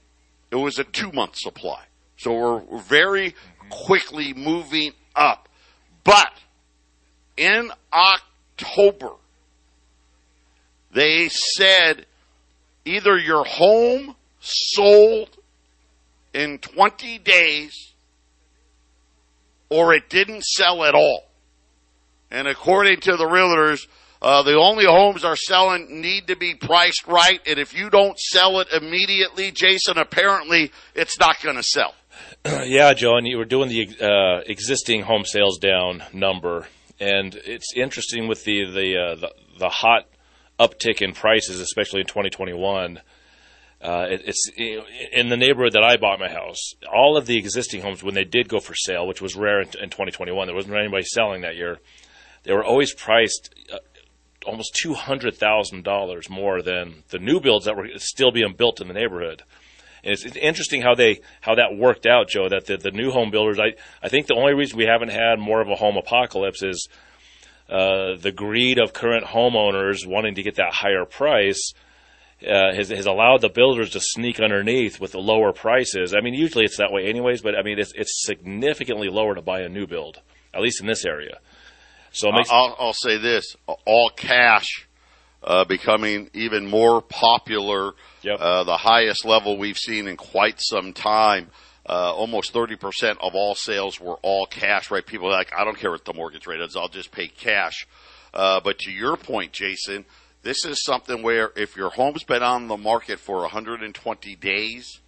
it 0.51 0.57
was 0.57 0.79
a 0.79 0.85
two 0.85 1.13
month 1.13 1.37
supply. 1.37 1.85
So 2.17 2.33
we're, 2.33 2.59
we're 2.59 2.83
very 2.83 3.35
quickly 3.69 4.33
moving 4.33 4.93
up. 5.15 5.49
But 6.05 6.33
in 7.37 7.71
October, 7.93 9.11
they 10.93 11.29
said 11.29 12.07
either 12.85 13.19
your 13.19 13.45
home 13.45 14.15
sold 14.41 15.37
in 16.33 16.59
20 16.59 17.19
days 17.19 17.93
or 19.69 19.93
it 19.93 20.09
didn't 20.09 20.45
sell 20.45 20.85
at 20.85 20.95
all. 20.95 21.26
And 22.31 22.49
according 22.49 23.01
to 23.01 23.17
the 23.17 23.25
realtors, 23.25 23.87
uh, 24.21 24.43
the 24.43 24.57
only 24.57 24.85
homes 24.85 25.25
are 25.25 25.37
selling 25.37 26.01
need 26.01 26.27
to 26.29 26.37
be 26.37 26.55
priced 26.55 27.07
right. 27.07 27.41
And 27.47 27.59
if 27.59 27.75
you 27.75 27.91
don't 27.91 28.19
sell 28.19 28.61
it 28.61 28.69
immediately, 28.73 29.51
Jason, 29.51 29.99
apparently 29.99 30.73
it's 30.95 31.19
not 31.19 31.41
going 31.43 31.57
to 31.57 31.63
sell. 31.63 31.95
yeah, 32.65 32.93
Joe, 32.95 33.17
and 33.17 33.27
you 33.27 33.37
were 33.39 33.45
doing 33.45 33.69
the 33.69 33.89
uh, 34.01 34.43
existing 34.47 35.03
home 35.03 35.25
sales 35.25 35.59
down 35.59 36.03
number, 36.13 36.67
and 36.99 37.35
it's 37.35 37.75
interesting 37.77 38.27
with 38.27 38.43
the 38.45 38.65
the, 38.65 38.97
uh, 38.97 39.15
the, 39.17 39.33
the 39.59 39.69
hot 39.69 40.07
uptick 40.59 41.03
in 41.03 41.13
prices, 41.13 41.61
especially 41.61 42.01
in 42.01 42.07
2021. 42.07 43.01
Uh, 43.83 44.07
it, 44.09 44.23
it's 44.25 44.51
in 45.13 45.29
the 45.29 45.37
neighborhood 45.37 45.75
that 45.75 45.85
I 45.85 45.99
bought 45.99 46.19
my 46.19 46.31
house. 46.31 46.73
All 46.93 47.19
of 47.19 47.27
the 47.27 47.37
existing 47.37 47.83
homes, 47.83 48.03
when 48.03 48.15
they 48.15 48.25
did 48.25 48.49
go 48.49 48.59
for 48.59 48.75
sale, 48.75 49.07
which 49.07 49.21
was 49.21 49.37
rare 49.37 49.61
in, 49.61 49.69
in 49.81 49.91
2021, 49.91 50.47
there 50.47 50.57
wasn't 50.57 50.75
anybody 50.75 51.05
selling 51.05 51.43
that 51.43 51.57
year 51.57 51.79
they 52.47 52.55
were 52.55 52.65
always 52.65 52.95
priced 52.95 53.55
uh, 53.73 53.79
almost 54.47 54.75
two 54.81 54.95
hundred 54.95 55.35
thousand 55.37 55.85
dollars 55.85 56.31
more 56.31 56.63
than 56.63 57.03
the 57.11 57.19
new 57.19 57.41
builds 57.41 57.65
that 57.67 57.77
were 57.77 57.89
still 57.97 58.31
being 58.31 58.55
built 58.57 58.81
in 58.81 58.89
the 58.89 58.95
neighborhood. 58.95 59.43
And 60.05 60.13
it's, 60.13 60.25
it's 60.25 60.37
interesting 60.37 60.83
how 60.83 60.95
they 60.95 61.21
how 61.41 61.57
that 61.57 61.77
worked 61.77 62.07
out, 62.07 62.29
Joe. 62.29 62.49
That 62.49 62.67
the, 62.67 62.77
the 62.77 62.93
new 62.93 63.11
home 63.11 63.31
builders, 63.31 63.59
I 63.59 63.75
I 64.01 64.09
think 64.09 64.27
the 64.27 64.37
only 64.37 64.55
reason 64.55 64.79
we 64.79 64.87
haven't 64.87 65.11
had 65.11 65.39
more 65.39 65.61
of 65.61 65.69
a 65.69 65.75
home 65.75 65.97
apocalypse 65.97 66.63
is 66.63 66.89
uh, 67.69 68.17
the 68.17 68.33
greed 68.33 68.79
of 68.79 68.93
current 68.93 69.27
homeowners 69.27 70.07
wanting 70.07 70.37
to 70.37 70.43
get 70.43 70.55
that 70.57 70.73
higher 70.73 71.05
price. 71.05 71.73
Uh, 72.47 72.75
has, 72.75 72.91
has 72.91 73.07
allowed 73.07 73.41
the 73.41 73.49
builders 73.49 73.93
to 73.93 73.99
sneak 73.99 74.41
underneath 74.41 75.01
with 75.01 75.13
the 75.13 75.19
lower 75.19 75.55
prices. 75.55 76.15
I 76.15 76.21
mean, 76.21 76.35
usually 76.35 76.67
it's 76.67 76.77
that 76.77 76.93
way, 76.93 77.07
anyways. 77.07 77.41
But 77.41 77.57
I 77.59 77.63
mean, 77.63 77.79
it's, 77.79 77.95
it's 77.95 78.27
significantly 78.27 79.09
lower 79.09 79.35
to 79.35 79.41
buy 79.41 79.61
a 79.61 79.71
new 79.71 79.87
build, 79.87 80.21
at 80.53 80.61
least 80.61 80.83
in 80.83 80.87
this 80.87 81.07
area. 81.07 81.39
So 82.13 82.33
makes- 82.33 82.51
I'll, 82.51 82.77
I'll, 82.79 82.93
say 82.93 83.19
this: 83.19 83.57
all 83.85 84.11
cash 84.11 84.87
uh, 85.43 85.65
becoming 85.65 86.31
even 86.35 86.67
more 86.67 87.01
popular. 87.01 87.93
Yep. 88.23 88.41
Uh, 88.41 88.65
the 88.65 88.77
highest 88.77 89.25
level 89.25 89.57
we've 89.57 89.79
seen 89.79 90.09
in 90.09 90.17
quite 90.17 90.61
some 90.61 90.93
time. 90.93 91.51
Uh, 91.89 92.13
almost 92.13 92.53
30% 92.53 93.19
of 93.21 93.37
all 93.37 93.55
sales 93.55 94.01
were 94.01 94.17
all 94.23 94.45
cash, 94.47 94.91
right? 94.91 95.07
People 95.07 95.29
are 95.29 95.33
like, 95.33 95.53
I 95.57 95.65
don't 95.65 95.79
care 95.79 95.93
what 95.93 96.05
the 96.05 96.13
mortgage 96.13 96.45
rate 96.49 96.61
is, 96.61 96.75
I'll 96.75 96.89
just 96.89 97.13
pay 97.13 97.29
cash. 97.29 97.87
Uh, 98.35 98.59
but 98.59 98.81
to 98.81 98.91
your 98.91 99.17
point, 99.17 99.53
Jason, 99.53 100.05
this 100.43 100.65
is 100.65 100.83
something 100.85 101.23
where 101.23 101.53
if 101.55 101.77
your 101.77 101.91
home's 101.91 102.25
been 102.25 102.43
on 102.43 102.67
the 102.67 102.77
market 102.77 103.21
for 103.21 103.39
120 103.43 104.35
days, 104.35 105.01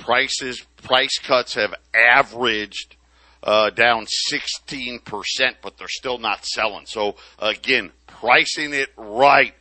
prices, 0.00 0.60
price 0.82 1.18
cuts 1.18 1.54
have 1.54 1.74
averaged 1.94 2.96
uh, 3.42 3.70
down 3.70 4.06
16%, 4.32 5.00
but 5.62 5.78
they're 5.78 5.88
still 5.88 6.18
not 6.18 6.44
selling. 6.44 6.86
So 6.86 7.16
again, 7.38 7.92
pricing 8.06 8.72
it 8.74 8.88
right 8.96 9.54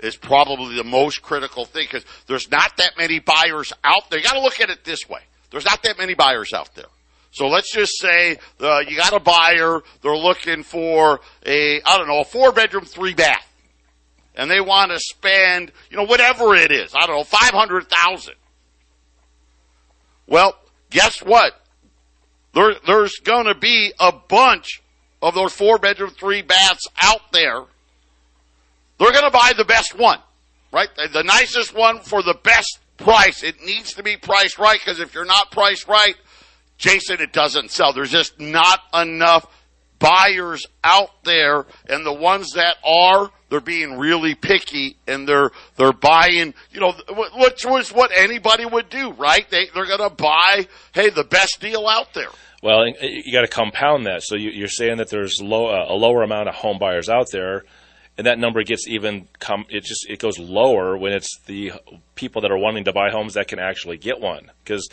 is 0.00 0.16
probably 0.16 0.76
the 0.76 0.84
most 0.84 1.22
critical 1.22 1.64
thing 1.64 1.86
because 1.90 2.04
there's 2.26 2.50
not 2.50 2.76
that 2.76 2.96
many 2.98 3.20
buyers 3.20 3.72
out 3.82 4.10
there. 4.10 4.18
You 4.18 4.24
got 4.24 4.34
to 4.34 4.40
look 4.40 4.60
at 4.60 4.70
it 4.70 4.84
this 4.84 5.08
way. 5.08 5.20
There's 5.50 5.64
not 5.64 5.82
that 5.84 5.98
many 5.98 6.14
buyers 6.14 6.52
out 6.52 6.74
there. 6.74 6.86
So 7.30 7.48
let's 7.48 7.72
just 7.72 7.98
say 7.98 8.38
uh, 8.60 8.80
you 8.86 8.96
got 8.96 9.12
a 9.12 9.18
buyer, 9.18 9.80
they're 10.02 10.16
looking 10.16 10.62
for 10.62 11.20
a, 11.44 11.82
I 11.82 11.98
don't 11.98 12.06
know, 12.06 12.20
a 12.20 12.24
four 12.24 12.52
bedroom, 12.52 12.84
three 12.84 13.14
bath. 13.14 13.50
And 14.36 14.50
they 14.50 14.60
want 14.60 14.90
to 14.90 14.98
spend, 14.98 15.72
you 15.90 15.96
know, 15.96 16.04
whatever 16.04 16.54
it 16.54 16.70
is. 16.70 16.92
I 16.94 17.06
don't 17.06 17.16
know, 17.16 17.24
500,000. 17.24 18.34
Well, 20.26 20.56
guess 20.90 21.22
what? 21.22 21.60
There, 22.54 22.74
there's 22.86 23.16
going 23.16 23.46
to 23.46 23.54
be 23.54 23.92
a 23.98 24.12
bunch 24.12 24.80
of 25.20 25.34
those 25.34 25.52
four 25.52 25.78
bedroom, 25.78 26.10
three 26.10 26.42
baths 26.42 26.86
out 27.00 27.32
there. 27.32 27.64
They're 28.98 29.12
going 29.12 29.24
to 29.24 29.30
buy 29.30 29.52
the 29.56 29.64
best 29.64 29.98
one, 29.98 30.20
right? 30.72 30.88
The 31.12 31.24
nicest 31.24 31.74
one 31.74 32.00
for 32.00 32.22
the 32.22 32.34
best 32.34 32.78
price. 32.96 33.42
It 33.42 33.60
needs 33.64 33.94
to 33.94 34.02
be 34.02 34.16
priced 34.16 34.58
right 34.58 34.78
because 34.78 35.00
if 35.00 35.14
you're 35.14 35.24
not 35.24 35.50
priced 35.50 35.88
right, 35.88 36.14
Jason, 36.78 37.20
it 37.20 37.32
doesn't 37.32 37.70
sell. 37.70 37.92
There's 37.92 38.10
just 38.10 38.38
not 38.38 38.80
enough 38.94 39.46
buyers 39.98 40.66
out 40.82 41.24
there, 41.24 41.66
and 41.88 42.04
the 42.04 42.12
ones 42.12 42.52
that 42.52 42.76
are, 42.84 43.30
they're 43.48 43.60
being 43.60 43.98
really 43.98 44.34
picky 44.34 44.96
and 45.06 45.28
they're 45.28 45.50
they're 45.76 45.92
buying. 45.92 46.54
You 46.72 46.80
know, 46.80 46.92
which 47.36 47.64
was 47.64 47.90
what 47.92 48.10
anybody 48.14 48.66
would 48.66 48.90
do, 48.90 49.12
right? 49.12 49.48
They 49.48 49.66
they're 49.74 49.86
going 49.86 50.08
to 50.08 50.14
buy, 50.14 50.66
hey, 50.92 51.10
the 51.10 51.24
best 51.24 51.60
deal 51.60 51.86
out 51.88 52.14
there. 52.14 52.30
Well, 52.62 52.86
you 53.00 53.30
got 53.30 53.42
to 53.42 53.48
compound 53.48 54.06
that. 54.06 54.22
So 54.22 54.36
you, 54.36 54.64
are 54.64 54.68
saying 54.68 54.96
that 54.96 55.10
there's 55.10 55.38
low, 55.42 55.66
uh, 55.66 55.84
a 55.86 55.94
lower 55.94 56.22
amount 56.22 56.48
of 56.48 56.54
home 56.54 56.78
buyers 56.78 57.10
out 57.10 57.26
there, 57.30 57.64
and 58.16 58.26
that 58.26 58.38
number 58.38 58.62
gets 58.62 58.88
even 58.88 59.28
come. 59.38 59.66
It 59.68 59.84
just 59.84 60.08
it 60.08 60.18
goes 60.18 60.38
lower 60.38 60.96
when 60.96 61.12
it's 61.12 61.38
the 61.46 61.72
people 62.14 62.42
that 62.42 62.50
are 62.50 62.58
wanting 62.58 62.84
to 62.84 62.92
buy 62.92 63.10
homes 63.10 63.34
that 63.34 63.48
can 63.48 63.58
actually 63.58 63.98
get 63.98 64.18
one 64.18 64.50
because 64.64 64.88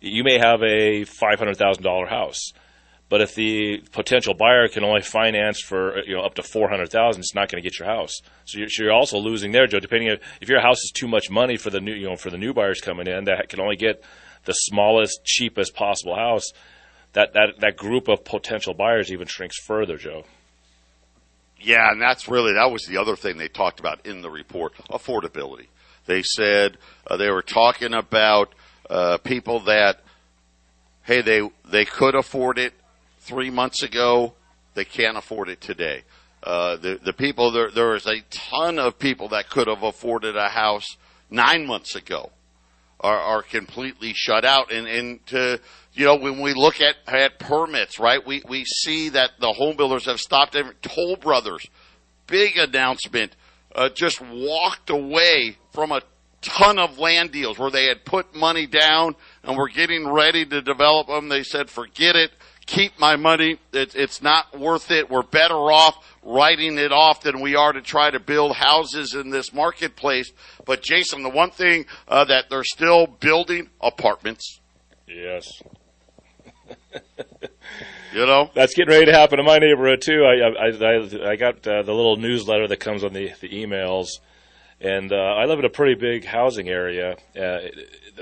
you 0.00 0.24
may 0.24 0.38
have 0.38 0.62
a 0.62 1.04
five 1.04 1.38
hundred 1.38 1.58
thousand 1.58 1.82
dollar 1.82 2.06
house. 2.06 2.52
But 3.10 3.20
if 3.20 3.34
the 3.34 3.82
potential 3.90 4.34
buyer 4.34 4.68
can 4.68 4.84
only 4.84 5.02
finance 5.02 5.60
for 5.60 5.98
you 6.04 6.16
know 6.16 6.22
up 6.22 6.34
to 6.36 6.44
four 6.44 6.70
hundred 6.70 6.90
thousand, 6.90 7.20
it's 7.20 7.34
not 7.34 7.50
going 7.50 7.60
to 7.60 7.68
get 7.68 7.76
your 7.76 7.88
house. 7.88 8.20
So 8.44 8.60
you're, 8.60 8.68
so 8.68 8.84
you're, 8.84 8.92
also 8.92 9.18
losing 9.18 9.50
there, 9.50 9.66
Joe. 9.66 9.80
Depending 9.80 10.08
if, 10.08 10.20
if 10.40 10.48
your 10.48 10.60
house 10.60 10.78
is 10.78 10.92
too 10.94 11.08
much 11.08 11.28
money 11.28 11.56
for 11.56 11.70
the 11.70 11.80
new 11.80 11.92
you 11.92 12.08
know 12.08 12.14
for 12.14 12.30
the 12.30 12.38
new 12.38 12.54
buyers 12.54 12.80
coming 12.80 13.08
in 13.08 13.24
that 13.24 13.48
can 13.48 13.60
only 13.60 13.74
get 13.74 14.02
the 14.44 14.52
smallest, 14.52 15.24
cheapest 15.24 15.74
possible 15.74 16.14
house, 16.14 16.52
that 17.12 17.32
that 17.32 17.58
that 17.58 17.76
group 17.76 18.06
of 18.06 18.24
potential 18.24 18.74
buyers 18.74 19.10
even 19.10 19.26
shrinks 19.26 19.58
further, 19.58 19.96
Joe. 19.98 20.24
Yeah, 21.58 21.90
and 21.90 22.00
that's 22.00 22.28
really 22.28 22.52
that 22.52 22.70
was 22.70 22.86
the 22.86 22.98
other 22.98 23.16
thing 23.16 23.38
they 23.38 23.48
talked 23.48 23.80
about 23.80 24.06
in 24.06 24.22
the 24.22 24.30
report: 24.30 24.74
affordability. 24.88 25.66
They 26.06 26.22
said 26.22 26.78
uh, 27.08 27.16
they 27.16 27.28
were 27.28 27.42
talking 27.42 27.92
about 27.92 28.54
uh, 28.88 29.18
people 29.18 29.58
that 29.64 30.00
hey 31.02 31.22
they 31.22 31.50
they 31.68 31.84
could 31.84 32.14
afford 32.14 32.56
it 32.56 32.72
three 33.30 33.48
months 33.48 33.84
ago, 33.84 34.34
they 34.74 34.84
can't 34.84 35.16
afford 35.16 35.48
it 35.48 35.60
today. 35.60 36.02
Uh, 36.42 36.76
the 36.76 36.98
the 37.02 37.12
people 37.12 37.52
there 37.52 37.70
there 37.70 37.94
is 37.94 38.06
a 38.06 38.22
ton 38.30 38.78
of 38.78 38.98
people 38.98 39.28
that 39.28 39.48
could 39.48 39.68
have 39.68 39.84
afforded 39.84 40.36
a 40.36 40.48
house 40.48 40.96
nine 41.30 41.64
months 41.64 41.94
ago 41.94 42.30
are, 42.98 43.18
are 43.18 43.42
completely 43.42 44.12
shut 44.14 44.44
out. 44.44 44.72
And 44.72 44.88
and 44.88 45.26
to 45.26 45.60
you 45.92 46.06
know 46.06 46.16
when 46.16 46.40
we 46.40 46.54
look 46.54 46.80
at 46.80 46.96
at 47.06 47.38
permits 47.38 48.00
right 48.00 48.26
we 48.26 48.42
we 48.48 48.64
see 48.64 49.10
that 49.10 49.32
the 49.38 49.52
home 49.52 49.76
builders 49.76 50.06
have 50.06 50.18
stopped 50.18 50.56
Toll 50.82 51.16
Brothers 51.16 51.66
big 52.26 52.56
announcement 52.56 53.36
uh, 53.74 53.90
just 53.90 54.20
walked 54.20 54.90
away 54.90 55.56
from 55.72 55.92
a 55.92 56.00
ton 56.40 56.78
of 56.78 56.98
land 56.98 57.32
deals 57.32 57.58
where 57.58 57.70
they 57.70 57.84
had 57.84 58.04
put 58.04 58.34
money 58.34 58.66
down 58.66 59.14
and 59.44 59.56
were 59.56 59.68
getting 59.68 60.08
ready 60.08 60.46
to 60.46 60.62
develop 60.62 61.06
them. 61.06 61.28
They 61.28 61.42
said 61.42 61.68
forget 61.68 62.16
it 62.16 62.30
keep 62.70 62.98
my 62.98 63.16
money. 63.16 63.58
It, 63.72 63.94
it's 63.94 64.22
not 64.22 64.58
worth 64.58 64.90
it. 64.90 65.10
We're 65.10 65.22
better 65.22 65.54
off 65.54 66.06
writing 66.22 66.78
it 66.78 66.92
off 66.92 67.22
than 67.22 67.40
we 67.40 67.56
are 67.56 67.72
to 67.72 67.80
try 67.80 68.10
to 68.10 68.20
build 68.20 68.54
houses 68.56 69.14
in 69.14 69.30
this 69.30 69.52
marketplace. 69.52 70.30
But 70.64 70.82
Jason, 70.82 71.22
the 71.22 71.30
one 71.30 71.50
thing 71.50 71.86
uh, 72.06 72.24
that 72.26 72.48
they're 72.48 72.64
still 72.64 73.06
building 73.06 73.68
apartments. 73.80 74.60
Yes. 75.08 75.46
you 78.12 78.26
know 78.26 78.48
that's 78.54 78.74
getting 78.74 78.92
ready 78.92 79.06
to 79.06 79.12
happen 79.12 79.40
in 79.40 79.44
my 79.44 79.58
neighborhood 79.58 80.00
too. 80.00 80.24
I 80.24 80.68
I 80.68 80.68
I, 80.68 81.30
I 81.32 81.36
got 81.36 81.66
uh, 81.66 81.82
the 81.82 81.92
little 81.92 82.16
newsletter 82.16 82.68
that 82.68 82.78
comes 82.78 83.02
on 83.02 83.12
the 83.12 83.32
the 83.40 83.48
emails, 83.48 84.08
and 84.80 85.12
uh, 85.12 85.16
I 85.16 85.44
live 85.44 85.58
in 85.58 85.64
a 85.64 85.70
pretty 85.70 85.94
big 85.94 86.24
housing 86.24 86.68
area. 86.68 87.16
Uh, 87.36 87.58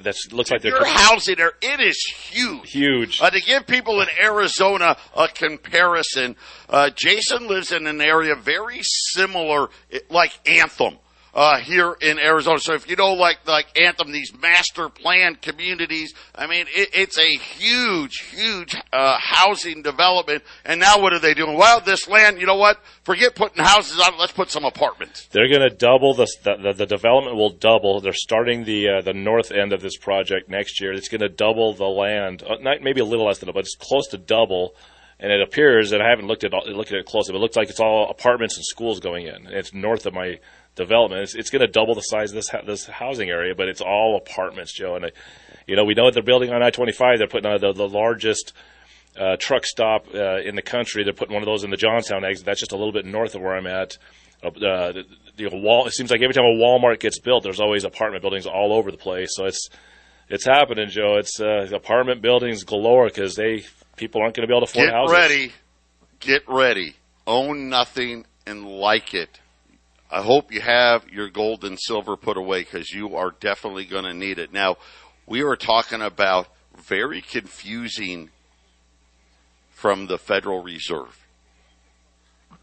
that 0.01 0.17
looks 0.33 0.51
like 0.51 0.63
they're 0.63 0.77
your 0.77 0.85
housing 0.85 1.37
there. 1.37 1.53
It 1.61 1.81
is 1.81 2.05
huge. 2.05 2.71
Huge. 2.71 3.21
Uh, 3.21 3.31
to 3.31 3.41
give 3.41 3.67
people 3.67 4.01
in 4.01 4.09
Arizona 4.21 4.97
a 5.17 5.29
comparison, 5.29 6.37
uh, 6.69 6.91
Jason 6.95 7.47
lives 7.49 7.73
in 7.73 7.87
an 7.87 8.01
area 8.01 8.35
very 8.37 8.81
similar, 8.83 9.71
like 10.11 10.33
Anthem 10.47 10.99
uh, 11.35 11.59
here 11.59 11.97
in 12.01 12.19
Arizona. 12.19 12.59
So 12.59 12.75
if 12.75 12.89
you 12.89 12.97
know, 12.97 13.13
like 13.15 13.47
like 13.47 13.79
Anthem, 13.81 14.13
these 14.13 14.33
master 14.41 14.89
plan 14.89 15.37
communities, 15.37 16.15
I 16.35 16.47
mean, 16.47 16.67
it, 16.69 16.91
it's 16.93 17.19
a 17.19 17.29
huge, 17.29 18.19
huge 18.31 18.77
uh, 18.93 19.19
housing 19.19 19.83
development. 19.83 20.43
And 20.65 20.81
now 20.81 21.01
what 21.01 21.13
are 21.13 21.19
they 21.19 21.35
doing? 21.35 21.57
Well, 21.57 21.81
this 21.81 22.09
land, 22.09 22.41
you 22.41 22.47
know 22.47 22.57
what? 22.57 22.81
Forget 23.05 23.35
putting 23.35 23.63
houses 23.63 24.01
on 24.01 24.15
it. 24.15 24.21
Let's 24.21 24.33
put 24.33 24.51
some 24.51 24.65
apartments. 24.65 25.27
They're 25.31 25.49
going 25.49 25.69
to 25.69 25.75
double 25.75 26.15
the, 26.15 26.27
the 26.45 26.73
the 26.73 26.87
development 26.87 27.37
will 27.37 27.51
double. 27.51 28.01
They're 28.01 28.13
starting 28.13 28.65
the 28.65 28.89
uh, 28.89 29.01
the 29.03 29.15
north 29.15 29.51
end 29.53 29.73
of 29.73 29.81
this 29.81 29.97
project 29.97 30.49
next 30.49 30.81
year. 30.81 30.93
It's 30.93 31.09
going 31.09 31.21
to 31.21 31.29
double 31.29 31.75
the 31.75 31.87
land, 31.87 32.43
uh, 32.43 32.57
not 32.61 32.83
maybe 32.83 33.01
a 33.01 33.05
little 33.05 33.27
less 33.27 33.39
than 33.39 33.49
it, 33.49 33.55
but 33.55 33.61
it's 33.61 33.77
close 33.77 34.09
to 34.09 34.19
double 34.19 34.75
and 35.21 35.33
it 35.33 35.41
appears 35.41 35.91
that 35.91 36.01
I 36.01 36.09
haven't 36.09 36.27
looked 36.27 36.45
at 36.45 36.53
looked 36.53 36.93
at 36.93 36.99
it 36.99 37.07
closely, 37.07 37.33
but 37.33 37.39
it 37.39 37.43
looks 37.43 37.57
like 37.57 37.71
it's 37.71 37.81
all 37.81 38.09
apartments 38.09 38.57
and 38.57 38.65
schools 38.65 39.01
going 39.01 39.27
in. 39.27 39.49
It's 39.49 39.75
north 39.75 40.07
of 40.07 40.15
my 40.15 40.39
development. 40.75 41.23
It's, 41.23 41.35
it's 41.35 41.51
going 41.51 41.61
to 41.61 41.69
double 41.69 41.95
the 41.95 42.03
size 42.03 42.31
of 42.31 42.37
this 42.37 42.51
this 42.67 42.87
housing 42.87 43.31
area, 43.31 43.55
but 43.55 43.69
it's 43.69 43.81
all 43.81 44.17
apartments, 44.17 44.73
Joe. 44.73 44.97
And 44.97 45.11
you 45.67 45.77
know, 45.77 45.85
we 45.85 45.95
know 45.95 46.05
what 46.05 46.15
they're 46.15 46.23
building 46.23 46.51
on 46.51 46.63
I 46.63 46.71
twenty 46.71 46.93
five. 46.93 47.19
They're 47.19 47.29
putting 47.29 47.51
on 47.51 47.61
the, 47.61 47.73
the 47.73 47.89
largest 47.89 48.53
uh, 49.19 49.37
truck 49.39 49.65
stop 49.67 50.07
uh, 50.15 50.41
in 50.41 50.55
the 50.55 50.63
country. 50.63 51.05
They're 51.05 51.13
putting 51.13 51.35
one 51.35 51.43
of 51.43 51.47
those 51.47 51.65
in 51.65 51.71
the 51.71 51.77
Johnstown 51.77 52.25
exit. 52.25 52.47
That's 52.47 52.61
just 52.61 52.73
a 52.73 52.77
little 52.77 52.93
bit 52.93 53.05
north 53.05 53.35
of 53.35 53.43
where 53.43 53.57
I'm 53.57 53.67
at. 53.67 53.99
Uh, 54.43 54.51
the, 54.51 55.05
the 55.37 55.49
wall. 55.53 55.87
It 55.87 55.93
seems 55.93 56.11
like 56.11 56.23
every 56.23 56.35
time 56.35 56.45
a 56.45 56.55
Walmart 56.55 57.01
gets 57.01 57.19
built, 57.19 57.43
there's 57.43 57.61
always 57.61 57.85
apartment 57.85 58.23
buildings 58.23 58.47
all 58.47 58.73
over 58.73 58.91
the 58.91 58.97
place. 58.97 59.31
So 59.33 59.47
it's 59.47 59.69
it's 60.29 60.45
happening, 60.45 60.89
Joe. 60.89 61.17
It's 61.17 61.41
uh, 61.41 61.69
apartment 61.75 62.23
buildings 62.23 62.63
galore 62.65 63.07
because 63.07 63.35
they 63.35 63.65
people 63.97 64.23
aren't 64.23 64.37
going 64.37 64.47
to 64.47 64.53
be 64.53 64.57
able 64.57 64.67
to 64.67 64.71
afford 64.71 64.87
Get 64.87 64.95
houses. 64.95 65.17
Get 65.17 65.21
ready, 65.21 65.53
get 66.21 66.43
ready. 66.49 66.97
Own 67.27 67.69
nothing 67.69 68.27
and 68.47 68.65
like 68.65 69.13
it. 69.13 69.41
I 70.11 70.23
hope 70.23 70.53
you 70.53 70.61
have 70.61 71.09
your 71.11 71.29
gold 71.29 71.65
and 71.65 71.79
silver 71.79 72.17
put 72.17 72.37
away 72.37 72.61
because 72.61 72.91
you 72.91 73.15
are 73.17 73.31
definitely 73.31 73.85
going 73.85 74.05
to 74.05 74.15
need 74.15 74.39
it. 74.39 74.53
Now, 74.53 74.77
we 75.27 75.43
are 75.43 75.57
talking 75.57 76.01
about 76.01 76.49
very 76.77 77.21
confusing 77.21 78.31
from 79.71 80.07
the 80.07 80.19
Federal 80.19 80.63
Reserve. 80.63 81.27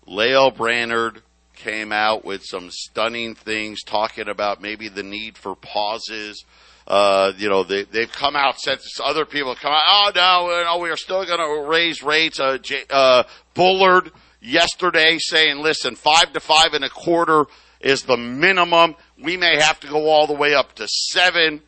Lael 0.07 0.49
Brainard 0.51 1.21
came 1.55 1.91
out 1.91 2.25
with 2.25 2.43
some 2.43 2.69
stunning 2.71 3.35
things 3.35 3.83
talking 3.83 4.27
about 4.27 4.61
maybe 4.61 4.89
the 4.89 5.03
need 5.03 5.37
for 5.37 5.55
pauses. 5.55 6.43
Uh, 6.87 7.31
you 7.37 7.49
know, 7.49 7.63
they, 7.63 7.83
they've 7.83 8.11
come 8.11 8.35
out 8.35 8.59
since 8.59 8.99
other 9.03 9.25
people 9.25 9.55
come 9.55 9.71
out. 9.71 9.83
Oh 9.87 10.11
no, 10.15 10.63
no, 10.63 10.79
we 10.79 10.89
are 10.89 10.97
still 10.97 11.25
going 11.25 11.39
to 11.39 11.67
raise 11.67 12.03
rates. 12.03 12.39
Uh, 12.39 12.57
J, 12.57 12.83
uh, 12.89 13.23
Bullard 13.53 14.11
yesterday 14.45 15.17
saying, 15.19 15.59
listen, 15.59 15.95
five 15.95 16.31
to 16.33 16.39
five 16.39 16.73
and 16.73 16.83
a 16.83 16.89
quarter 16.89 17.45
is 17.79 18.03
the 18.03 18.17
minimum. 18.17 18.95
We 19.21 19.37
may 19.37 19.57
have 19.59 19.79
to 19.81 19.87
go 19.87 20.09
all 20.09 20.27
the 20.27 20.33
way 20.33 20.53
up 20.53 20.75
to 20.75 20.87
seven. 20.87 21.61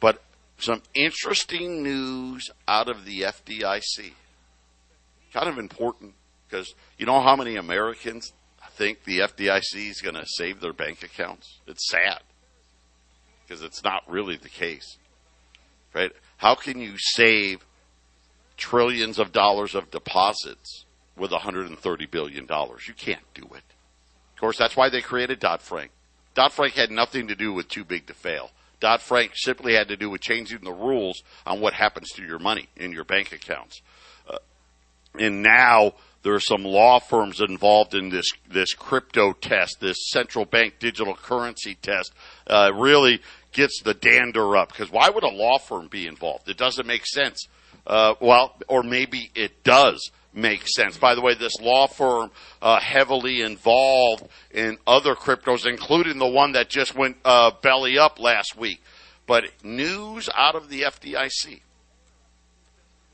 But 0.00 0.22
some 0.58 0.82
interesting 0.94 1.82
news 1.82 2.50
out 2.68 2.88
of 2.88 3.04
the 3.04 3.22
FDIC. 3.22 4.12
Kind 5.32 5.48
of 5.48 5.58
important 5.58 6.14
because 6.48 6.74
you 6.98 7.06
know 7.06 7.20
how 7.20 7.36
many 7.36 7.56
Americans 7.56 8.32
think 8.74 9.04
the 9.04 9.20
FDIC 9.20 9.90
is 9.90 10.00
going 10.00 10.14
to 10.14 10.26
save 10.26 10.60
their 10.60 10.72
bank 10.72 11.02
accounts? 11.02 11.60
It's 11.66 11.90
sad 11.90 12.20
because 13.44 13.62
it's 13.62 13.82
not 13.82 14.02
really 14.08 14.36
the 14.36 14.48
case. 14.48 14.98
Right? 15.94 16.12
How 16.38 16.54
can 16.54 16.80
you 16.80 16.94
save 16.96 17.64
trillions 18.56 19.18
of 19.18 19.32
dollars 19.32 19.74
of 19.74 19.90
deposits 19.90 20.81
with 21.16 21.30
$130 21.30 22.10
billion. 22.10 22.46
You 22.48 22.94
can't 22.96 23.34
do 23.34 23.42
it. 23.42 23.62
Of 24.34 24.40
course, 24.40 24.58
that's 24.58 24.76
why 24.76 24.88
they 24.88 25.00
created 25.00 25.40
Dodd 25.40 25.62
Frank. 25.62 25.90
Dodd 26.34 26.52
Frank 26.52 26.74
had 26.74 26.90
nothing 26.90 27.28
to 27.28 27.34
do 27.34 27.52
with 27.52 27.68
too 27.68 27.84
big 27.84 28.06
to 28.06 28.14
fail. 28.14 28.50
Dodd 28.80 29.00
Frank 29.00 29.32
simply 29.36 29.74
had 29.74 29.88
to 29.88 29.96
do 29.96 30.10
with 30.10 30.20
changing 30.20 30.64
the 30.64 30.72
rules 30.72 31.22
on 31.46 31.60
what 31.60 31.74
happens 31.74 32.10
to 32.12 32.22
your 32.24 32.38
money 32.38 32.68
in 32.76 32.92
your 32.92 33.04
bank 33.04 33.32
accounts. 33.32 33.80
Uh, 34.28 34.38
and 35.18 35.42
now 35.42 35.92
there 36.22 36.34
are 36.34 36.40
some 36.40 36.64
law 36.64 36.98
firms 36.98 37.40
involved 37.40 37.94
in 37.94 38.08
this 38.08 38.32
this 38.48 38.74
crypto 38.74 39.32
test, 39.32 39.78
this 39.80 40.10
central 40.10 40.44
bank 40.44 40.74
digital 40.80 41.14
currency 41.14 41.76
test. 41.76 42.12
Uh, 42.46 42.72
really 42.74 43.20
gets 43.52 43.82
the 43.82 43.94
dander 43.94 44.56
up 44.56 44.68
because 44.68 44.90
why 44.90 45.10
would 45.10 45.22
a 45.22 45.28
law 45.28 45.58
firm 45.58 45.86
be 45.88 46.06
involved? 46.06 46.48
It 46.48 46.56
doesn't 46.56 46.86
make 46.86 47.06
sense. 47.06 47.46
Uh, 47.86 48.14
well, 48.20 48.56
or 48.68 48.82
maybe 48.82 49.30
it 49.34 49.62
does 49.64 50.10
makes 50.34 50.74
sense. 50.74 50.96
By 50.96 51.14
the 51.14 51.20
way, 51.20 51.34
this 51.34 51.60
law 51.60 51.86
firm 51.86 52.30
uh, 52.60 52.80
heavily 52.80 53.42
involved 53.42 54.26
in 54.50 54.78
other 54.86 55.14
cryptos, 55.14 55.66
including 55.66 56.18
the 56.18 56.26
one 56.26 56.52
that 56.52 56.68
just 56.68 56.94
went 56.94 57.16
uh, 57.24 57.52
belly 57.62 57.98
up 57.98 58.18
last 58.18 58.56
week. 58.56 58.82
But 59.26 59.44
news 59.62 60.28
out 60.34 60.54
of 60.54 60.68
the 60.68 60.82
FDIC 60.82 61.60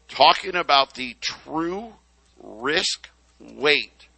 talking 0.09 0.57
about 0.57 0.95
the 0.95 1.17
true 1.21 1.95
risk 2.43 3.09
weight 3.41 4.09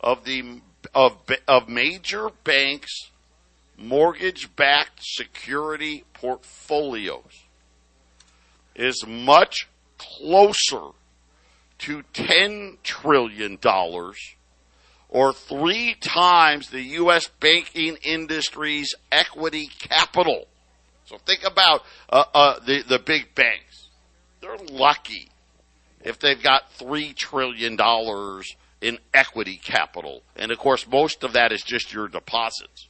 of 0.00 0.24
the 0.24 0.60
of 0.94 1.18
of 1.46 1.68
major 1.68 2.30
banks 2.44 3.10
mortgage 3.76 4.54
backed 4.56 5.00
security 5.02 6.04
portfolios 6.14 7.44
is 8.74 9.04
much 9.06 9.68
closer 9.98 10.88
to 11.80 12.02
$10 12.14 12.82
trillion 12.82 13.58
or 15.08 15.32
three 15.32 15.94
times 16.00 16.70
the 16.70 16.82
U.S. 16.82 17.28
banking 17.40 17.96
industry's 18.02 18.94
equity 19.10 19.68
capital. 19.78 20.46
So 21.06 21.18
think 21.18 21.44
about 21.44 21.82
uh, 22.08 22.24
uh, 22.32 22.60
the, 22.60 22.82
the 22.88 22.98
big 22.98 23.34
banks. 23.34 23.88
They're 24.40 24.56
lucky 24.70 25.28
if 26.02 26.18
they've 26.18 26.40
got 26.40 26.70
$3 26.78 27.14
trillion 27.16 27.76
in 28.80 28.98
equity 29.12 29.60
capital. 29.62 30.22
And 30.36 30.50
of 30.50 30.58
course, 30.58 30.86
most 30.86 31.24
of 31.24 31.32
that 31.34 31.52
is 31.52 31.62
just 31.62 31.92
your 31.92 32.08
deposits. 32.08 32.88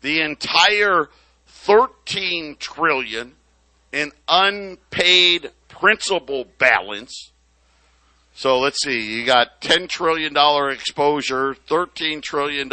The 0.00 0.20
entire 0.20 1.08
13 1.46 2.56
trillion 2.58 3.34
in 3.92 4.12
unpaid 4.28 5.50
principal 5.68 6.46
balance. 6.58 7.32
So 8.36 8.58
let's 8.58 8.82
see, 8.82 9.00
you 9.00 9.24
got 9.24 9.60
$10 9.60 9.88
trillion 9.88 10.36
exposure, 10.72 11.54
$13 11.68 12.20
trillion 12.20 12.68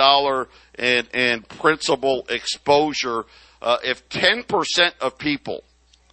in, 0.78 1.06
in 1.14 1.42
principal 1.44 2.26
exposure. 2.30 3.26
Uh, 3.62 3.78
if 3.84 4.10
10% 4.10 4.92
of 5.02 5.20
people 5.20 5.64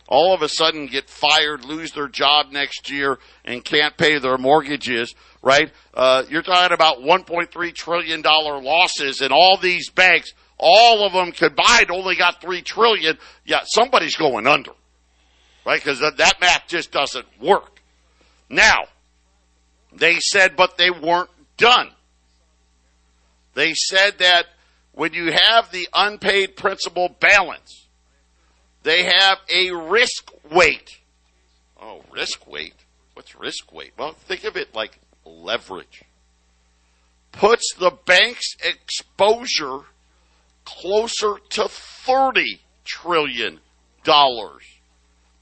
all 0.07 0.35
of 0.35 0.43
a 0.43 0.49
sudden 0.49 0.87
get 0.87 1.09
fired, 1.09 1.65
lose 1.65 1.93
their 1.93 2.09
job 2.09 2.51
next 2.51 2.91
year, 2.91 3.19
and 3.45 3.65
can't 3.65 3.97
pay 3.97 4.19
their 4.19 4.39
mortgages, 4.39 5.15
right? 5.43 5.71
Uh, 5.95 6.25
you're 6.29 6.43
talking 6.43 6.75
about 6.75 7.01
1.3 7.01 7.75
trillion 7.75 8.23
dollar 8.23 8.61
losses 8.61 9.21
in 9.21 9.33
all 9.33 9.59
these 9.59 9.91
banks. 9.91 10.33
All 10.59 11.07
of 11.07 11.13
them 11.13 11.33
combined 11.33 11.91
only 11.91 12.17
got 12.17 12.41
three 12.41 12.63
trillion. 12.63 13.19
Yeah, 13.45 13.61
somebody's 13.65 14.17
going 14.17 14.47
under, 14.47 14.73
right? 15.65 15.79
Because 15.83 16.01
that 16.01 16.37
math 16.41 16.65
just 16.69 16.91
doesn't 16.91 17.27
work. 17.41 17.81
Now, 18.49 18.87
they 19.93 20.19
said, 20.21 20.57
but 20.57 20.77
they 20.77 20.91
weren't 20.91 21.31
done. 21.57 21.91
They 23.55 23.75
said 23.75 24.19
that 24.19 24.47
when 24.93 25.13
you 25.13 25.33
have 25.33 25.71
the 25.71 25.89
unpaid 25.95 26.57
principal 26.57 27.09
balance, 27.21 27.87
they 28.83 29.05
have 29.05 29.39
a 29.53 29.71
risk 29.73 30.31
weight. 30.51 30.99
Oh, 31.81 32.03
risk 32.11 32.47
weight? 32.47 32.75
What's 33.15 33.35
risk 33.35 33.73
weight? 33.73 33.93
Well, 33.99 34.13
think 34.13 34.45
of 34.45 34.57
it 34.57 34.75
like 34.75 34.99
leverage. 35.25 36.03
Puts 37.33 37.75
the 37.79 37.91
bank's 38.07 38.57
exposure 38.65 39.81
closer 40.65 41.35
to 41.51 41.69
30 41.69 42.61
trillion 42.85 43.61
dollars. 44.05 44.63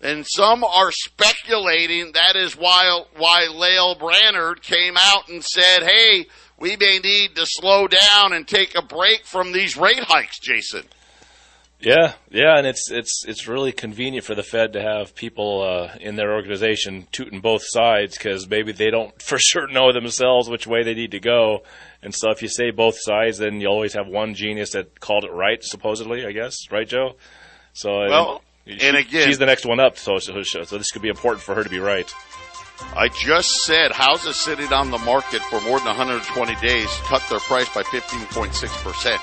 And 0.00 0.26
some 0.26 0.62
are 0.62 0.92
speculating 0.92 2.12
that 2.12 2.36
is 2.36 2.56
why 2.56 3.02
why 3.16 3.48
Lael 3.50 3.94
Brainard 3.94 4.62
came 4.62 4.96
out 4.96 5.28
and 5.28 5.42
said, 5.42 5.82
"Hey, 5.82 6.26
we 6.58 6.76
may 6.76 6.98
need 6.98 7.34
to 7.36 7.46
slow 7.46 7.88
down 7.88 8.32
and 8.32 8.46
take 8.46 8.74
a 8.74 8.82
break 8.82 9.24
from 9.24 9.52
these 9.52 9.76
rate 9.76 10.04
hikes, 10.04 10.38
Jason." 10.38 10.84
Yeah, 11.78 12.14
yeah, 12.30 12.56
and 12.56 12.66
it's 12.66 12.90
it's 12.90 13.24
it's 13.26 13.46
really 13.46 13.72
convenient 13.72 14.24
for 14.24 14.34
the 14.34 14.42
Fed 14.42 14.72
to 14.72 14.82
have 14.82 15.14
people 15.14 15.62
uh, 15.62 15.96
in 16.00 16.16
their 16.16 16.34
organization 16.34 17.06
tooting 17.12 17.40
both 17.40 17.62
sides 17.64 18.16
because 18.16 18.48
maybe 18.48 18.72
they 18.72 18.90
don't 18.90 19.20
for 19.22 19.38
sure 19.38 19.66
know 19.66 19.92
themselves 19.92 20.48
which 20.48 20.66
way 20.66 20.82
they 20.82 20.94
need 20.94 21.10
to 21.10 21.20
go, 21.20 21.64
and 22.02 22.14
so 22.14 22.30
if 22.30 22.42
you 22.42 22.48
say 22.48 22.70
both 22.70 22.96
sides, 22.98 23.38
then 23.38 23.60
you 23.60 23.68
always 23.68 23.94
have 23.94 24.06
one 24.06 24.34
genius 24.34 24.70
that 24.70 25.00
called 25.00 25.24
it 25.24 25.32
right, 25.32 25.62
supposedly, 25.62 26.24
I 26.24 26.32
guess, 26.32 26.56
right, 26.70 26.88
Joe? 26.88 27.16
So 27.74 27.90
uh, 27.90 28.38
well, 28.66 28.76
she, 28.78 28.86
and 28.86 28.96
again, 28.96 29.26
she's 29.26 29.38
the 29.38 29.46
next 29.46 29.64
one 29.64 29.80
up, 29.80 29.96
so, 29.98 30.18
so 30.18 30.42
so 30.42 30.78
this 30.78 30.90
could 30.90 31.02
be 31.02 31.08
important 31.08 31.42
for 31.42 31.54
her 31.54 31.62
to 31.62 31.70
be 31.70 31.78
right. 31.78 32.12
I 32.94 33.08
just 33.08 33.62
said 33.64 33.92
houses 33.92 34.36
sitting 34.36 34.72
on 34.72 34.90
the 34.90 34.98
market 34.98 35.40
for 35.42 35.60
more 35.62 35.78
than 35.78 35.88
120 35.88 36.54
days 36.56 36.88
cut 37.04 37.22
their 37.30 37.40
price 37.40 37.72
by 37.74 37.82
15.6 37.82 38.82
percent 38.82 39.20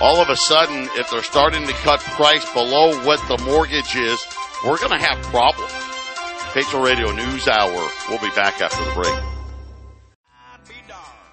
all 0.00 0.20
of 0.20 0.28
a 0.28 0.36
sudden, 0.36 0.88
if 0.94 1.10
they're 1.10 1.22
starting 1.22 1.66
to 1.66 1.72
cut 1.72 2.00
price 2.00 2.44
below 2.52 3.02
what 3.04 3.20
the 3.28 3.42
mortgage 3.44 3.96
is, 3.96 4.24
we're 4.64 4.78
going 4.78 4.90
to 4.90 5.04
have 5.04 5.22
problems. 5.24 5.72
Patriot 6.52 6.82
Radio 6.82 7.12
News 7.12 7.48
Hour. 7.48 7.88
We'll 8.08 8.20
be 8.20 8.30
back 8.30 8.60
after 8.60 8.84
the 8.84 8.92
break. 8.92 9.35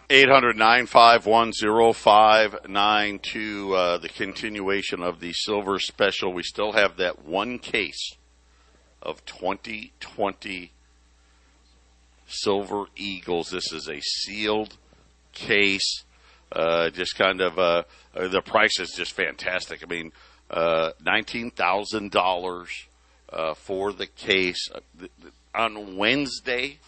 800 0.09 0.57
951 0.57 1.53
0592, 1.93 3.75
uh, 3.75 3.97
the 3.97 4.09
continuation 4.09 5.01
of 5.01 5.19
the 5.19 5.31
silver 5.33 5.79
special. 5.79 6.33
We 6.33 6.43
still 6.43 6.73
have 6.73 6.97
that 6.97 7.23
one 7.25 7.57
case 7.59 8.15
of 9.01 9.23
2020 9.25 10.71
Silver 12.27 12.85
Eagles. 12.95 13.49
This 13.51 13.71
is 13.71 13.87
a 13.87 14.01
sealed 14.01 14.77
case. 15.31 16.03
Uh, 16.51 16.89
just 16.89 17.15
kind 17.15 17.41
of 17.41 17.57
uh, 17.57 17.83
uh, 18.15 18.27
the 18.27 18.41
price 18.41 18.79
is 18.79 18.93
just 18.95 19.13
fantastic. 19.13 19.83
I 19.83 19.87
mean, 19.87 20.11
uh, 20.49 20.91
nineteen 21.03 21.49
thousand 21.51 22.11
dollars 22.11 22.69
uh, 23.31 23.53
for 23.53 23.93
the 23.93 24.07
case 24.07 24.69
on 25.55 25.97
Wednesday. 25.97 26.79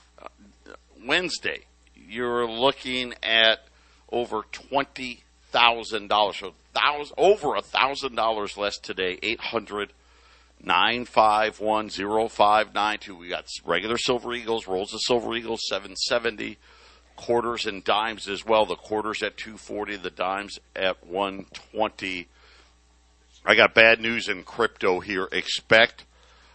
Wednesday, 1.04 1.65
you're 2.07 2.47
looking 2.47 3.13
at 3.23 3.59
over 4.11 4.43
twenty 4.51 5.23
thousand 5.51 6.07
dollars. 6.09 6.37
So 6.37 6.53
thousand 6.73 7.15
over 7.17 7.55
a 7.55 7.61
thousand 7.61 8.15
dollars 8.15 8.57
less 8.57 8.77
today. 8.77 9.19
Eight 9.23 9.39
hundred 9.39 9.93
nine 10.61 11.05
five 11.05 11.59
one 11.59 11.89
zero 11.89 12.27
five 12.27 12.73
nine 12.73 12.99
two. 12.99 13.15
We 13.15 13.29
got 13.29 13.45
regular 13.65 13.97
Silver 13.97 14.33
Eagles, 14.33 14.67
rolls 14.67 14.93
of 14.93 15.01
Silver 15.01 15.35
Eagles, 15.35 15.61
seven 15.67 15.95
seventy 15.95 16.57
quarters 17.15 17.65
and 17.65 17.83
dimes 17.83 18.27
as 18.27 18.45
well. 18.45 18.65
The 18.65 18.75
quarters 18.75 19.23
at 19.23 19.37
240, 19.37 19.97
the 19.97 20.09
dimes 20.09 20.59
at 20.75 21.05
120. 21.05 22.27
I 23.45 23.55
got 23.55 23.73
bad 23.73 23.99
news 23.99 24.27
in 24.27 24.43
crypto 24.43 24.99
here. 24.99 25.27
Expect 25.31 26.05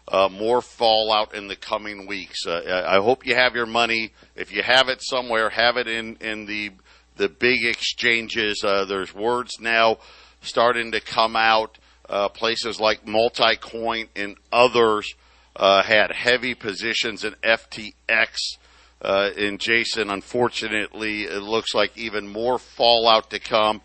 uh, 0.09 0.29
more 0.31 0.61
fallout 0.61 1.35
in 1.35 1.49
the 1.49 1.57
coming 1.57 2.07
weeks. 2.07 2.47
Uh, 2.47 2.85
I 2.87 2.97
hope 2.97 3.27
you 3.27 3.35
have 3.35 3.55
your 3.55 3.67
money. 3.67 4.13
If 4.35 4.53
you 4.53 4.63
have 4.63 4.89
it 4.89 5.03
somewhere, 5.03 5.51
have 5.51 5.77
it 5.77 5.87
in 5.87 6.17
in 6.21 6.47
the 6.47 6.71
the 7.17 7.29
big 7.29 7.65
exchanges. 7.65 8.63
Uh, 8.65 8.85
there's 8.85 9.15
words 9.15 9.61
now 9.61 9.99
starting 10.41 10.93
to 10.93 11.01
come 11.01 11.37
out. 11.37 11.79
Uh, 12.09 12.29
places 12.29 12.81
like 12.81 13.05
Multicoin 13.07 14.09
and 14.17 14.37
others 14.51 15.15
uh, 15.55 15.81
had 15.83 16.11
heavy 16.11 16.55
positions 16.55 17.23
in 17.23 17.35
FTX 17.35 18.57
uh, 19.03 19.31
and 19.37 19.59
Jason, 19.59 20.11
unfortunately, 20.11 21.23
it 21.23 21.43
looks 21.43 21.75
like 21.75 21.97
even 21.97 22.29
more 22.29 22.59
fallout 22.59 23.31
to 23.31 23.39
come. 23.39 23.81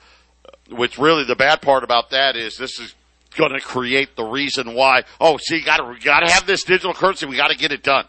Which 0.69 0.97
really 0.97 1.23
the 1.23 1.36
bad 1.36 1.62
part 1.62 1.84
about 1.84 2.10
that 2.10 2.36
is 2.36 2.58
this 2.58 2.80
is 2.80 2.95
going 3.36 3.54
to 3.54 3.60
create 3.60 4.15
the 4.15 4.24
reason 4.24 4.74
why. 4.74 5.04
Oh, 5.19 5.38
see, 5.38 5.62
got 5.62 5.78
to 5.78 5.95
got 6.04 6.21
to 6.21 6.32
have 6.32 6.45
this 6.45 6.63
digital 6.63 6.93
currency. 6.93 7.26
We 7.26 7.38
got 7.38 7.50
to 7.50 7.58
get 7.58 7.71
it 7.71 7.84
done. 7.84 8.06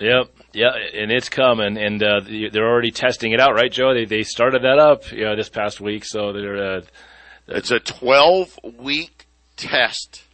Yep, 0.00 0.30
yeah, 0.52 0.72
and 0.94 1.12
it's 1.12 1.28
coming, 1.28 1.78
and 1.78 2.02
uh, 2.02 2.20
they're 2.20 2.68
already 2.68 2.90
testing 2.90 3.30
it 3.30 3.40
out, 3.40 3.54
right, 3.54 3.70
Joe? 3.70 3.94
They 3.94 4.04
they 4.04 4.22
started 4.24 4.62
that 4.62 4.78
up, 4.78 5.10
you 5.12 5.24
know, 5.24 5.36
this 5.36 5.48
past 5.48 5.80
week, 5.80 6.04
so 6.04 6.32
they're. 6.32 6.76
Uh, 6.76 6.80
it's 7.46 7.70
a 7.70 7.78
twelve 7.78 8.58
week 8.78 9.26
test 9.56 10.24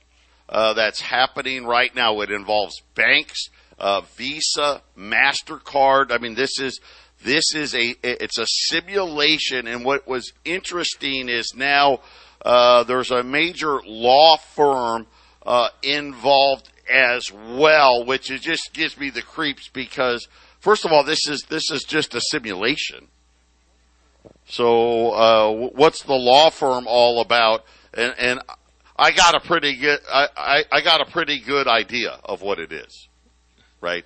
uh, 0.48 0.72
that's 0.74 1.00
happening 1.00 1.66
right 1.66 1.94
now. 1.94 2.20
It 2.20 2.30
involves 2.30 2.80
banks 2.94 3.50
uh, 3.80 4.02
Visa, 4.16 4.82
Mastercard. 4.96 6.12
I 6.12 6.18
mean, 6.18 6.34
this 6.34 6.60
is 6.60 6.80
this 7.24 7.54
is 7.54 7.74
a 7.74 7.94
it's 8.02 8.38
a 8.38 8.46
simulation. 8.46 9.66
And 9.66 9.84
what 9.84 10.06
was 10.06 10.32
interesting 10.44 11.28
is 11.28 11.54
now 11.56 12.00
uh, 12.44 12.85
there's 12.85 13.11
a 13.11 13.22
major 13.22 13.81
law 13.87 14.37
firm 14.37 15.07
uh, 15.44 15.68
involved 15.83 16.70
as 16.90 17.31
well, 17.33 18.05
which 18.05 18.31
is 18.31 18.40
just 18.40 18.72
gives 18.72 18.98
me 18.98 19.11
the 19.11 19.22
creeps 19.22 19.68
because 19.68 20.26
first 20.59 20.85
of 20.85 20.92
all, 20.92 21.05
this 21.05 21.29
is 21.29 21.42
this 21.48 21.70
is 21.70 21.85
just 21.85 22.14
a 22.14 22.20
simulation. 22.20 23.09
So, 24.46 25.12
uh, 25.12 25.70
what's 25.74 26.03
the 26.03 26.14
law 26.14 26.50
firm 26.50 26.87
all 26.88 27.20
about? 27.20 27.64
And, 27.94 28.14
and 28.18 28.40
I 28.96 29.12
got 29.12 29.35
a 29.35 29.40
pretty 29.40 29.76
good 29.76 30.00
I, 30.12 30.29
I, 30.37 30.64
I 30.72 30.81
got 30.83 31.00
a 31.00 31.11
pretty 31.11 31.40
good 31.40 31.66
idea 31.68 32.18
of 32.24 32.42
what 32.42 32.59
it 32.59 32.72
is 32.72 33.09
right? 33.81 34.05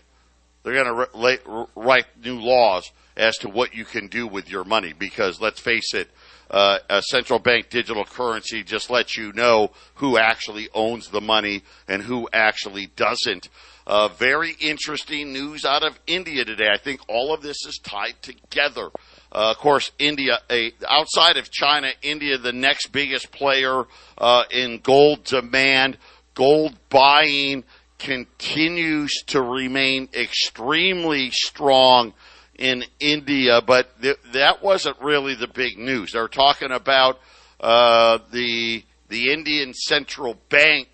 They're 0.62 0.84
going 0.84 1.08
to 1.08 1.66
write 1.76 2.06
new 2.22 2.38
laws 2.38 2.90
as 3.16 3.36
to 3.38 3.48
what 3.48 3.74
you 3.74 3.84
can 3.84 4.08
do 4.08 4.26
with 4.26 4.48
your 4.48 4.64
money 4.64 4.92
because 4.96 5.40
let's 5.40 5.60
face 5.60 5.92
it, 5.94 6.10
uh, 6.50 6.78
a 6.88 7.02
central 7.02 7.38
bank 7.38 7.70
digital 7.70 8.04
currency 8.04 8.62
just 8.62 8.90
lets 8.90 9.16
you 9.16 9.32
know 9.32 9.70
who 9.96 10.18
actually 10.18 10.68
owns 10.74 11.08
the 11.08 11.20
money 11.20 11.62
and 11.88 12.02
who 12.02 12.28
actually 12.32 12.86
doesn't. 12.96 13.48
Uh, 13.86 14.08
very 14.08 14.54
interesting 14.60 15.32
news 15.32 15.64
out 15.64 15.82
of 15.82 15.98
India 16.06 16.44
today. 16.44 16.68
I 16.72 16.78
think 16.78 17.00
all 17.08 17.34
of 17.34 17.42
this 17.42 17.66
is 17.66 17.78
tied 17.82 18.20
together. 18.22 18.90
Uh, 19.30 19.50
of 19.50 19.58
course, 19.58 19.90
India, 19.98 20.38
a, 20.48 20.72
outside 20.88 21.36
of 21.36 21.50
China, 21.50 21.90
India, 22.02 22.38
the 22.38 22.52
next 22.52 22.92
biggest 22.92 23.30
player 23.30 23.84
uh, 24.16 24.44
in 24.50 24.78
gold 24.78 25.24
demand, 25.24 25.98
gold 26.34 26.74
buying 26.88 27.64
continues 27.98 29.22
to 29.26 29.42
remain 29.42 30.08
extremely 30.14 31.30
strong 31.30 32.12
in 32.58 32.84
India, 33.00 33.60
but 33.60 34.00
th- 34.00 34.18
that 34.32 34.62
wasn't 34.62 35.00
really 35.00 35.34
the 35.34 35.48
big 35.48 35.78
news. 35.78 36.12
They're 36.12 36.28
talking 36.28 36.70
about 36.70 37.20
uh, 37.60 38.18
the 38.32 38.84
the 39.08 39.32
Indian 39.32 39.74
Central 39.74 40.36
Bank 40.48 40.88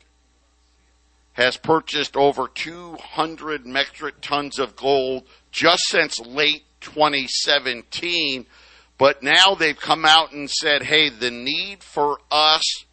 has 1.35 1.57
purchased 1.57 2.17
over 2.17 2.49
200 2.49 3.65
metric 3.65 4.17
tons 4.21 4.59
of 4.59 4.77
gold 4.77 5.25
just 5.53 5.85
since 5.87 6.21
late 6.21 6.65
2017. 6.81 8.47
But 8.99 9.23
now 9.23 9.55
they've 9.55 9.79
come 9.79 10.05
out 10.05 10.33
and 10.33 10.51
said, 10.51 10.83
hey, 10.83 11.09
the 11.09 11.31
need 11.31 11.83
for 11.83 12.19
us 12.31 12.85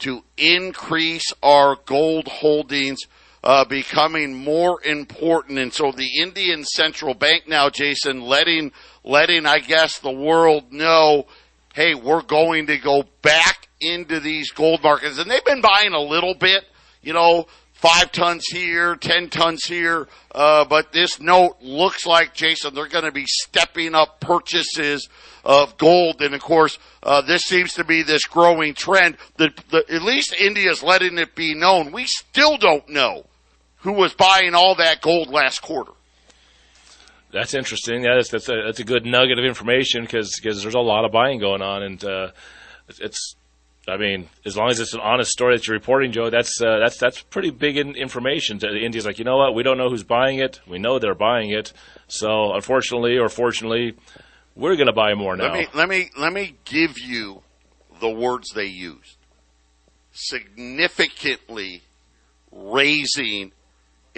to 0.00 0.22
increase 0.36 1.32
our 1.42 1.76
gold 1.86 2.28
holdings 2.28 3.00
uh, 3.48 3.64
becoming 3.64 4.34
more 4.34 4.78
important. 4.84 5.58
And 5.58 5.72
so 5.72 5.90
the 5.90 6.20
Indian 6.20 6.64
Central 6.64 7.14
Bank 7.14 7.48
now, 7.48 7.70
Jason, 7.70 8.20
letting, 8.20 8.72
letting, 9.04 9.46
I 9.46 9.60
guess, 9.60 10.00
the 10.00 10.12
world 10.12 10.70
know, 10.70 11.24
hey, 11.72 11.94
we're 11.94 12.20
going 12.20 12.66
to 12.66 12.76
go 12.76 13.04
back 13.22 13.68
into 13.80 14.20
these 14.20 14.50
gold 14.50 14.82
markets. 14.82 15.18
And 15.18 15.30
they've 15.30 15.44
been 15.46 15.62
buying 15.62 15.94
a 15.94 15.98
little 15.98 16.34
bit, 16.34 16.62
you 17.00 17.14
know, 17.14 17.46
five 17.72 18.12
tons 18.12 18.44
here, 18.52 18.96
ten 18.96 19.30
tons 19.30 19.64
here. 19.64 20.08
Uh, 20.30 20.66
but 20.66 20.92
this 20.92 21.18
note 21.18 21.56
looks 21.62 22.04
like, 22.04 22.34
Jason, 22.34 22.74
they're 22.74 22.86
going 22.86 23.06
to 23.06 23.12
be 23.12 23.24
stepping 23.26 23.94
up 23.94 24.20
purchases 24.20 25.08
of 25.42 25.78
gold. 25.78 26.20
And 26.20 26.34
of 26.34 26.42
course, 26.42 26.78
uh, 27.02 27.22
this 27.22 27.44
seems 27.44 27.72
to 27.74 27.84
be 27.84 28.02
this 28.02 28.26
growing 28.26 28.74
trend. 28.74 29.16
The, 29.38 29.54
at 29.88 30.02
least 30.02 30.34
India 30.38 30.70
is 30.70 30.82
letting 30.82 31.16
it 31.16 31.34
be 31.34 31.54
known. 31.54 31.92
We 31.92 32.04
still 32.04 32.58
don't 32.58 32.86
know 32.90 33.24
who 33.88 33.94
was 33.94 34.14
buying 34.14 34.54
all 34.54 34.74
that 34.76 35.00
gold 35.00 35.28
last 35.28 35.62
quarter. 35.62 35.92
That's 37.32 37.54
interesting. 37.54 38.04
Yeah, 38.04 38.14
that's 38.16 38.30
that's 38.30 38.48
a, 38.48 38.62
that's 38.64 38.80
a 38.80 38.84
good 38.84 39.04
nugget 39.04 39.38
of 39.38 39.44
information 39.44 40.02
because 40.02 40.38
there's 40.42 40.74
a 40.74 40.80
lot 40.80 41.04
of 41.04 41.12
buying 41.12 41.40
going 41.40 41.62
on, 41.62 41.82
and 41.82 42.04
uh, 42.04 42.28
it's 43.00 43.34
I 43.88 43.96
mean, 43.96 44.28
as 44.44 44.56
long 44.56 44.68
as 44.68 44.80
it's 44.80 44.92
an 44.92 45.00
honest 45.00 45.30
story 45.30 45.56
that 45.56 45.66
you're 45.66 45.76
reporting, 45.76 46.12
Joe, 46.12 46.28
that's 46.28 46.60
uh, 46.60 46.78
that's 46.78 46.98
that's 46.98 47.22
pretty 47.22 47.50
big 47.50 47.78
in 47.78 47.94
information. 47.94 48.58
To 48.58 48.68
India's 48.68 49.06
like, 49.06 49.18
you 49.18 49.24
know 49.24 49.38
what? 49.38 49.54
We 49.54 49.62
don't 49.62 49.78
know 49.78 49.88
who's 49.88 50.04
buying 50.04 50.38
it. 50.38 50.60
We 50.66 50.78
know 50.78 50.98
they're 50.98 51.14
buying 51.14 51.50
it. 51.50 51.72
So, 52.06 52.54
unfortunately 52.54 53.18
or 53.18 53.28
fortunately, 53.28 53.94
we're 54.54 54.76
going 54.76 54.88
to 54.88 54.92
buy 54.92 55.14
more 55.14 55.36
now. 55.36 55.44
Let 55.44 55.52
me 55.54 55.66
let 55.74 55.88
me 55.88 56.10
let 56.18 56.32
me 56.32 56.56
give 56.64 56.98
you 56.98 57.42
the 58.00 58.10
words 58.10 58.50
they 58.54 58.66
used. 58.66 59.16
Significantly 60.12 61.82
raising 62.52 63.52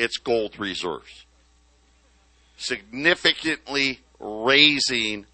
its 0.00 0.16
gold 0.16 0.58
reserves. 0.58 1.26
Significantly 2.56 4.00
raising 4.18 5.26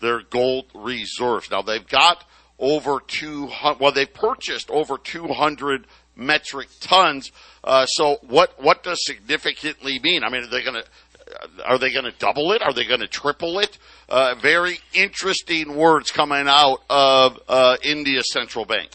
their 0.00 0.22
gold 0.22 0.66
reserves. 0.74 1.50
Now 1.50 1.62
they've 1.62 1.86
got 1.86 2.24
over 2.58 3.00
200, 3.06 3.80
well, 3.80 3.92
they 3.92 4.06
purchased 4.06 4.70
over 4.70 4.96
200 4.96 5.86
metric 6.16 6.68
tons. 6.80 7.30
Uh, 7.62 7.86
so 7.86 8.18
what, 8.22 8.60
what 8.62 8.82
does 8.82 9.04
significantly 9.04 9.98
mean? 10.02 10.24
I 10.24 10.30
mean, 10.30 10.44
are 10.44 10.50
they 10.50 10.62
going 10.62 10.82
to, 10.82 11.64
are 11.66 11.78
they 11.78 11.92
going 11.92 12.06
to 12.06 12.18
double 12.18 12.52
it? 12.52 12.62
Are 12.62 12.72
they 12.72 12.84
going 12.84 13.00
to 13.00 13.08
triple 13.08 13.58
it? 13.58 13.76
Uh, 14.08 14.34
very 14.40 14.80
interesting 14.94 15.76
words 15.76 16.10
coming 16.10 16.46
out 16.48 16.78
of 16.88 17.38
uh, 17.48 17.76
India's 17.82 18.32
central 18.32 18.64
bank. 18.64 18.90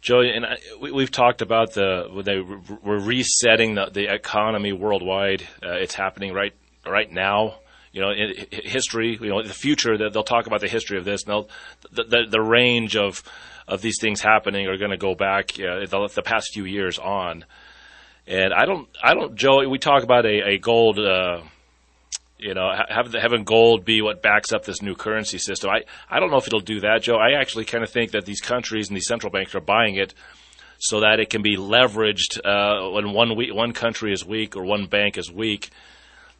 Joey, 0.00 0.30
and 0.30 0.46
I, 0.46 0.56
we, 0.80 1.02
have 1.02 1.10
talked 1.10 1.42
about 1.42 1.74
the 1.74 2.22
they 2.24 2.40
were 2.40 2.98
resetting 2.98 3.74
the, 3.74 3.90
the 3.92 4.12
economy 4.12 4.72
worldwide. 4.72 5.42
Uh, 5.62 5.72
it's 5.72 5.94
happening 5.94 6.32
right 6.32 6.54
right 6.86 7.10
now 7.10 7.56
you 7.92 8.00
know, 8.00 8.10
in 8.10 8.46
history, 8.50 9.18
you 9.20 9.28
know, 9.28 9.42
the 9.42 9.52
future, 9.52 9.98
they'll 9.98 10.22
talk 10.22 10.46
about 10.46 10.60
the 10.60 10.68
history 10.68 10.96
of 10.98 11.04
this. 11.04 11.24
And 11.26 11.46
the, 11.90 12.04
the, 12.04 12.26
the 12.30 12.40
range 12.40 12.96
of, 12.96 13.22
of 13.66 13.82
these 13.82 13.98
things 14.00 14.20
happening 14.20 14.66
are 14.68 14.76
going 14.76 14.92
to 14.92 14.96
go 14.96 15.14
back 15.14 15.52
uh, 15.58 15.86
the, 15.86 16.10
the, 16.14 16.22
past 16.22 16.52
few 16.52 16.64
years 16.64 16.98
on. 16.98 17.44
And 18.26 18.54
I 18.54 18.64
don't, 18.64 18.88
I 19.02 19.14
don't, 19.14 19.34
Joe, 19.34 19.68
we 19.68 19.78
talk 19.78 20.04
about 20.04 20.24
a, 20.24 20.52
a 20.52 20.58
gold, 20.58 21.00
uh, 21.00 21.42
you 22.40 22.54
know, 22.54 22.70
have, 22.88 23.12
having 23.12 23.44
gold 23.44 23.84
be 23.84 24.02
what 24.02 24.22
backs 24.22 24.52
up 24.52 24.64
this 24.64 24.82
new 24.82 24.94
currency 24.94 25.38
system. 25.38 25.70
I, 25.70 25.82
I 26.08 26.20
don't 26.20 26.30
know 26.30 26.38
if 26.38 26.46
it'll 26.46 26.60
do 26.60 26.80
that, 26.80 27.02
Joe. 27.02 27.16
I 27.16 27.40
actually 27.40 27.64
kind 27.64 27.84
of 27.84 27.90
think 27.90 28.12
that 28.12 28.24
these 28.24 28.40
countries 28.40 28.88
and 28.88 28.96
these 28.96 29.06
central 29.06 29.30
banks 29.30 29.54
are 29.54 29.60
buying 29.60 29.96
it 29.96 30.14
so 30.78 31.00
that 31.00 31.20
it 31.20 31.28
can 31.28 31.42
be 31.42 31.56
leveraged 31.56 32.40
uh, 32.44 32.90
when 32.90 33.12
one, 33.12 33.36
we, 33.36 33.52
one 33.52 33.72
country 33.72 34.12
is 34.12 34.24
weak 34.24 34.56
or 34.56 34.64
one 34.64 34.86
bank 34.86 35.18
is 35.18 35.30
weak 35.30 35.70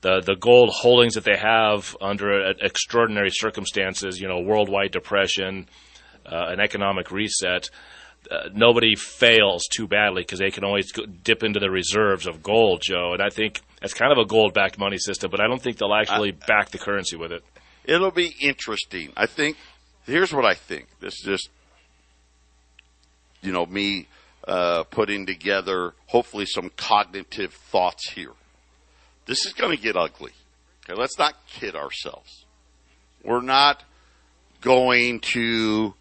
the 0.00 0.20
the 0.20 0.34
gold 0.34 0.70
holdings 0.72 1.14
that 1.14 1.24
they 1.24 1.36
have 1.36 1.96
under 2.00 2.52
extraordinary 2.60 3.30
circumstances, 3.30 4.20
you 4.20 4.28
know, 4.28 4.40
worldwide 4.40 4.92
depression, 4.92 5.68
uh, 6.26 6.46
an 6.48 6.60
economic 6.60 7.10
reset. 7.10 7.70
Uh, 8.30 8.48
nobody 8.52 8.94
fails 8.96 9.66
too 9.66 9.86
badly 9.86 10.22
because 10.22 10.38
they 10.38 10.50
can 10.50 10.64
always 10.64 10.92
dip 11.22 11.42
into 11.42 11.58
the 11.58 11.70
reserves 11.70 12.26
of 12.26 12.42
gold, 12.42 12.82
Joe. 12.82 13.12
And 13.14 13.22
I 13.22 13.30
think 13.30 13.60
that's 13.80 13.94
kind 13.94 14.12
of 14.12 14.18
a 14.18 14.24
gold-backed 14.26 14.78
money 14.78 14.98
system, 14.98 15.30
but 15.30 15.40
I 15.40 15.46
don't 15.46 15.60
think 15.60 15.78
they'll 15.78 15.94
actually 15.94 16.32
I, 16.32 16.46
back 16.46 16.70
the 16.70 16.78
currency 16.78 17.16
with 17.16 17.32
it. 17.32 17.42
It'll 17.84 18.10
be 18.10 18.34
interesting. 18.40 19.12
I 19.16 19.26
think. 19.26 19.56
Here's 20.06 20.32
what 20.32 20.44
I 20.44 20.54
think. 20.54 20.88
This 21.00 21.14
is 21.14 21.22
just, 21.24 21.50
you 23.42 23.52
know, 23.52 23.66
me 23.66 24.08
uh, 24.46 24.84
putting 24.84 25.26
together 25.26 25.94
hopefully 26.06 26.46
some 26.46 26.70
cognitive 26.76 27.52
thoughts 27.52 28.10
here. 28.10 28.32
This 29.26 29.46
is 29.46 29.52
going 29.52 29.76
to 29.76 29.82
get 29.82 29.96
ugly. 29.96 30.32
Okay, 30.84 30.98
let's 30.98 31.18
not 31.18 31.34
kid 31.46 31.76
ourselves. 31.76 32.44
We're 33.22 33.42
not 33.42 33.84
going 34.60 35.20
to 35.20 35.94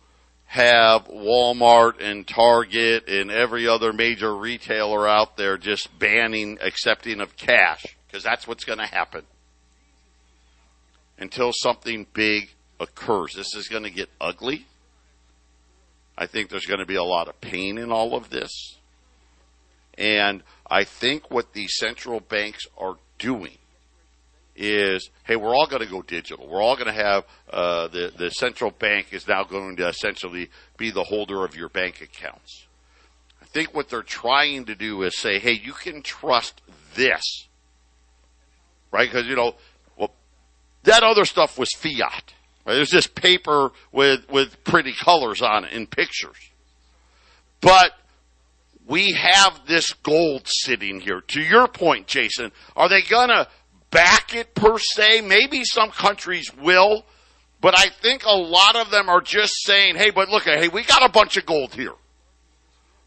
have 0.50 1.06
Walmart 1.10 2.02
and 2.02 2.28
Target 2.28 3.08
and 3.08 3.30
every 3.30 3.68
other 3.68 3.94
major 3.94 4.36
retailer 4.36 5.08
out 5.08 5.38
there 5.38 5.60
just 5.60 6.00
banning 6.00 6.58
accepting 6.60 7.22
of 7.22 7.38
cash 7.38 7.86
because 8.08 8.24
that's 8.24 8.48
what's 8.48 8.66
going 8.66 8.80
to 8.80 8.86
happen 8.88 9.22
until 11.20 11.52
something 11.54 12.08
big 12.14 12.50
occurs. 12.80 13.36
This 13.36 13.54
is 13.54 13.68
going 13.68 13.84
to 13.84 13.92
get 13.92 14.10
ugly. 14.20 14.66
I 16.18 16.26
think 16.26 16.50
there's 16.50 16.66
going 16.66 16.80
to 16.80 16.86
be 16.88 16.96
a 16.96 17.04
lot 17.04 17.28
of 17.28 17.40
pain 17.40 17.78
in 17.78 17.92
all 17.92 18.16
of 18.16 18.32
this. 18.32 18.80
And 20.00 20.42
I 20.66 20.84
think 20.84 21.30
what 21.30 21.54
the 21.54 21.68
central 21.68 22.22
banks 22.22 22.66
are 22.76 22.96
doing 23.20 23.60
is, 24.60 25.10
hey, 25.24 25.38
we're 25.38 25.56
all 25.56 25.68
going 25.68 25.82
to 25.82 25.90
go 25.90 26.02
digital. 26.02 26.48
We're 26.48 26.62
all 26.62 26.76
going 26.76 26.94
to 26.94 27.02
have 27.02 27.26
uh, 27.50 27.88
the 27.88 28.12
the 28.16 28.30
central 28.30 28.72
bank 28.72 29.08
is 29.12 29.28
now 29.28 29.44
going 29.46 29.78
to 29.78 29.88
essentially 29.88 30.50
be 30.78 30.92
the 30.92 31.06
holder 31.06 31.46
of 31.46 31.56
your 31.56 31.70
bank 31.70 32.02
accounts. 32.02 32.68
I 33.42 33.46
think 33.46 33.74
what 33.74 33.90
they're 33.90 34.04
trying 34.04 34.66
to 34.66 34.76
do 34.76 35.02
is 35.04 35.18
say, 35.18 35.40
hey, 35.40 35.54
you 35.54 35.72
can 35.72 36.02
trust 36.02 36.62
this, 36.96 37.48
right? 38.92 39.10
Because 39.10 39.28
you 39.28 39.36
know, 39.38 39.56
well, 39.98 40.12
that 40.84 41.04
other 41.04 41.24
stuff 41.24 41.58
was 41.58 41.70
fiat. 41.78 42.34
Right? 42.66 42.76
There's 42.76 42.92
this 42.92 43.08
paper 43.08 43.72
with 43.94 44.30
with 44.30 44.62
pretty 44.66 44.92
colors 44.92 45.42
on 45.42 45.64
it 45.64 45.72
and 45.72 45.90
pictures, 45.90 46.52
but 47.62 47.94
we 48.90 49.14
have 49.14 49.62
this 49.68 49.94
gold 49.94 50.42
sitting 50.48 51.00
here. 51.00 51.22
To 51.22 51.42
your 51.42 51.68
point, 51.68 52.08
Jason, 52.08 52.52
are 52.76 52.90
they 52.90 53.04
going 53.04 53.30
to 53.30 53.48
back 53.92 54.36
it 54.36 54.54
per 54.56 54.78
se? 54.78 55.22
Maybe 55.22 55.64
some 55.64 55.92
countries 55.92 56.52
will, 56.56 57.06
but 57.62 57.78
I 57.78 57.90
think 58.02 58.24
a 58.26 58.36
lot 58.36 58.76
of 58.76 58.92
them 58.92 59.10
are 59.10 59.22
just 59.22 59.54
saying, 59.64 59.96
hey, 59.96 60.10
but 60.10 60.30
look, 60.30 60.44
hey, 60.44 60.68
we 60.68 60.84
got 60.84 61.04
a 61.04 61.10
bunch 61.10 61.38
of 61.38 61.46
gold 61.46 61.74
here, 61.74 61.94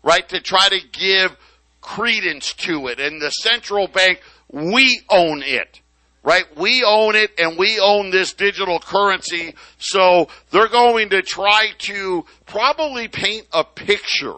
right? 0.02 0.28
To 0.28 0.40
try 0.40 0.68
to 0.68 0.80
give 0.92 1.36
credence 1.80 2.52
to 2.54 2.88
it. 2.88 3.00
And 3.00 3.20
the 3.20 3.30
central 3.30 3.88
bank, 3.88 4.20
we 4.50 5.02
own 5.10 5.42
it 5.42 5.80
right? 6.22 6.44
We 6.56 6.84
own 6.84 7.16
it 7.16 7.32
and 7.38 7.58
we 7.58 7.78
own 7.80 8.10
this 8.10 8.32
digital 8.32 8.78
currency. 8.78 9.54
So 9.78 10.28
they're 10.50 10.68
going 10.68 11.10
to 11.10 11.22
try 11.22 11.70
to 11.78 12.24
probably 12.46 13.08
paint 13.08 13.46
a 13.52 13.64
picture 13.64 14.36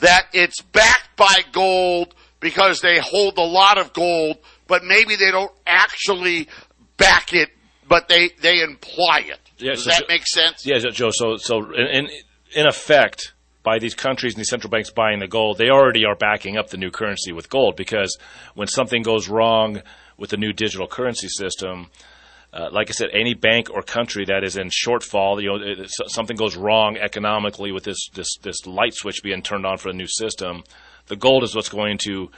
that 0.00 0.26
it's 0.32 0.60
backed 0.60 1.16
by 1.16 1.42
gold 1.52 2.14
because 2.40 2.80
they 2.80 2.98
hold 2.98 3.38
a 3.38 3.42
lot 3.42 3.78
of 3.78 3.92
gold, 3.92 4.38
but 4.72 4.84
maybe 4.84 5.16
they 5.16 5.30
don't 5.30 5.52
actually 5.66 6.48
back 6.96 7.34
it, 7.34 7.50
but 7.86 8.08
they, 8.08 8.30
they 8.40 8.62
imply 8.62 9.22
it. 9.26 9.38
Yeah, 9.58 9.72
Does 9.72 9.84
so 9.84 9.90
that 9.90 10.04
make 10.08 10.26
sense? 10.26 10.64
Yeah, 10.64 10.78
Joe. 10.78 11.10
So, 11.12 11.36
so 11.36 11.74
in, 11.74 12.08
in 12.56 12.66
effect, 12.66 13.34
by 13.62 13.78
these 13.78 13.94
countries 13.94 14.32
and 14.32 14.40
these 14.40 14.48
central 14.48 14.70
banks 14.70 14.90
buying 14.90 15.18
the 15.18 15.28
gold, 15.28 15.58
they 15.58 15.68
already 15.68 16.06
are 16.06 16.16
backing 16.16 16.56
up 16.56 16.70
the 16.70 16.78
new 16.78 16.90
currency 16.90 17.32
with 17.32 17.50
gold 17.50 17.76
because 17.76 18.16
when 18.54 18.66
something 18.66 19.02
goes 19.02 19.28
wrong 19.28 19.82
with 20.16 20.30
the 20.30 20.38
new 20.38 20.54
digital 20.54 20.86
currency 20.86 21.28
system, 21.28 21.90
uh, 22.54 22.70
like 22.72 22.88
I 22.88 22.92
said, 22.92 23.10
any 23.12 23.34
bank 23.34 23.68
or 23.68 23.82
country 23.82 24.24
that 24.24 24.42
is 24.42 24.56
in 24.56 24.70
shortfall, 24.70 25.42
you 25.42 25.48
know, 25.48 25.82
it, 25.82 25.90
something 26.08 26.38
goes 26.38 26.56
wrong 26.56 26.96
economically 26.96 27.72
with 27.72 27.84
this, 27.84 28.08
this, 28.14 28.38
this 28.40 28.64
light 28.66 28.94
switch 28.94 29.22
being 29.22 29.42
turned 29.42 29.66
on 29.66 29.76
for 29.76 29.92
the 29.92 29.98
new 29.98 30.08
system, 30.08 30.64
the 31.08 31.16
gold 31.16 31.44
is 31.44 31.54
what's 31.54 31.68
going 31.68 31.98
to 32.06 32.30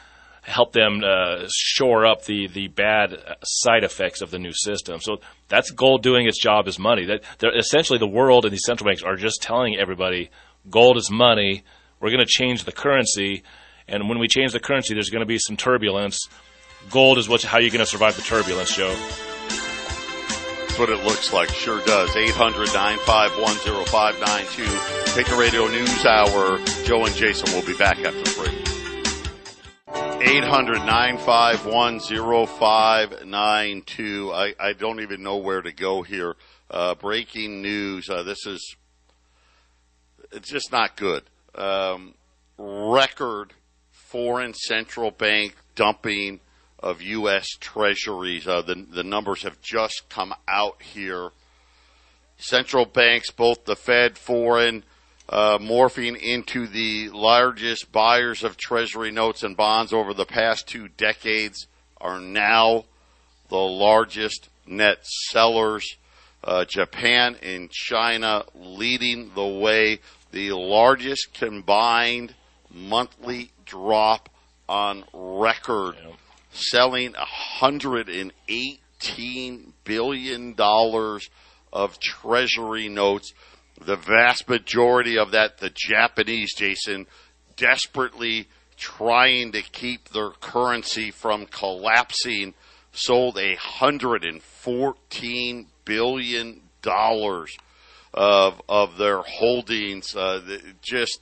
help 0.45 0.73
them 0.73 1.03
uh, 1.05 1.47
shore 1.53 2.07
up 2.07 2.25
the, 2.25 2.49
the 2.49 2.69
bad 2.69 3.17
side 3.43 3.83
effects 3.83 4.21
of 4.21 4.31
the 4.31 4.39
new 4.39 4.53
system. 4.53 5.01
So 5.01 5.17
that's 5.49 5.71
gold 5.71 6.03
doing 6.03 6.27
its 6.27 6.41
job 6.41 6.69
as 6.69 6.79
money. 6.79 7.07
That 7.07 7.23
essentially 7.57 7.99
the 7.99 8.07
world 8.07 8.45
and 8.45 8.53
these 8.53 8.65
central 8.65 8.89
banks 8.89 9.03
are 9.03 9.17
just 9.17 9.43
telling 9.43 9.77
everybody 9.77 10.31
gold 10.69 10.97
is 10.97 11.11
money. 11.11 11.65
We're 12.01 12.11
going 12.11 12.25
to 12.25 12.27
change 12.27 12.65
the 12.65 12.73
currency, 12.73 13.43
and 13.89 14.09
when 14.09 14.19
we 14.19 14.29
change 14.29 14.53
the 14.53 14.61
currency, 14.61 14.93
there's 14.93 15.11
going 15.11 15.21
to 15.21 15.27
be 15.27 15.39
some 15.39 15.57
turbulence. 15.57 16.29
Gold 16.91 17.17
is 17.19 17.29
what's 17.29 17.45
how 17.45 17.59
you're 17.59 17.71
going 17.71 17.81
to 17.81 17.87
survive 17.87 18.17
the 18.17 18.23
turbulence, 18.23 18.77
Joe. 18.77 18.95
That's 20.61 20.79
what 20.79 20.91
it 20.91 21.05
looks 21.05 21.33
like. 21.33 21.49
Sure 21.51 21.83
does. 21.85 22.15
800 22.15 22.75
951 22.75 23.87
0592. 23.87 25.15
Take 25.15 25.27
the 25.29 25.37
radio 25.37 25.67
news 25.69 26.05
hour. 26.05 26.59
Joe 26.85 27.07
and 27.07 27.15
Jason 27.15 27.55
will 27.55 27.65
be 27.65 27.77
back 27.77 27.99
after 28.01 28.21
the 28.21 28.43
break. 28.43 28.64
800 30.27 30.87
951 30.87 32.01
0592. 32.01 34.33
I, 34.33 34.55
I 34.59 34.73
don't 34.73 35.01
even 35.01 35.23
know 35.23 35.37
where 35.37 35.61
to 35.61 35.71
go 35.71 36.03
here. 36.03 36.35
Uh, 36.71 36.95
breaking 36.95 37.61
news. 37.61 38.09
Uh, 38.09 38.23
this 38.23 38.47
is, 38.47 38.75
it's 40.33 40.49
just 40.49 40.73
not 40.73 40.97
good. 40.97 41.25
Um, 41.55 42.15
record 42.57 43.53
foreign 43.91 44.55
central 44.55 45.11
bank 45.11 45.57
dumping 45.75 46.41
of 46.79 47.03
U.S. 47.03 47.47
treasuries. 47.61 48.49
Uh, 48.49 48.63
the, 48.63 48.87
the 48.91 49.05
numbers 49.05 49.43
have 49.43 49.61
just 49.61 50.05
come 50.09 50.33
out 50.49 50.81
here. 50.81 51.33
Central 52.39 52.87
banks, 52.87 53.31
both 53.31 53.67
the 53.67 53.77
Fed, 53.77 54.17
foreign, 54.17 54.85
uh, 55.29 55.59
morphing 55.59 56.19
into 56.21 56.67
the 56.67 57.11
largest 57.11 57.93
buyers 57.93 58.43
of 58.45 58.57
treasury 58.57 59.11
notes 59.11 59.43
and 59.43 59.57
bonds 59.57 59.93
over 59.93 60.15
the 60.15 60.27
past 60.27 60.69
two 60.69 60.89
decades, 60.89 61.67
are 62.01 62.21
now 62.21 62.85
the 63.49 63.57
largest 63.57 64.49
net 64.67 65.05
sellers. 65.05 65.97
Uh, 66.43 66.65
Japan 66.67 67.37
and 67.43 67.71
China 67.71 68.45
leading 68.55 69.33
the 69.35 69.47
way, 69.47 70.01
the 70.31 70.53
largest 70.53 71.33
combined 71.33 72.35
monthly 72.71 73.51
drop 73.65 74.29
on 74.69 75.05
record, 75.15 75.97
yeah. 76.03 76.11
selling 76.51 77.13
118 77.13 79.73
billion 79.85 80.53
dollars 80.55 81.31
of 81.73 81.99
treasury 81.99 82.89
notes 82.89 83.33
the 83.87 83.97
vast 83.97 84.49
majority 84.49 85.19
of 85.19 85.33
that, 85.33 85.59
the 85.59 85.71
Japanese, 85.71 86.55
Jason, 86.55 87.07
desperately 87.57 88.49
trying 88.77 89.53
to 89.53 89.63
keep 89.63 90.09
their 90.09 90.31
currency 90.31 91.11
from 91.11 91.47
collapsing, 91.47 92.55
sold 92.93 93.39
a 93.39 93.55
hundred 93.57 94.25
and 94.25 94.43
fourteen 94.43 95.67
billion 95.85 96.61
dollars 96.83 97.57
of 98.13 98.61
of 98.69 98.97
their 98.97 99.23
holdings. 99.23 100.15
Uh, 100.15 100.41
just 100.83 101.21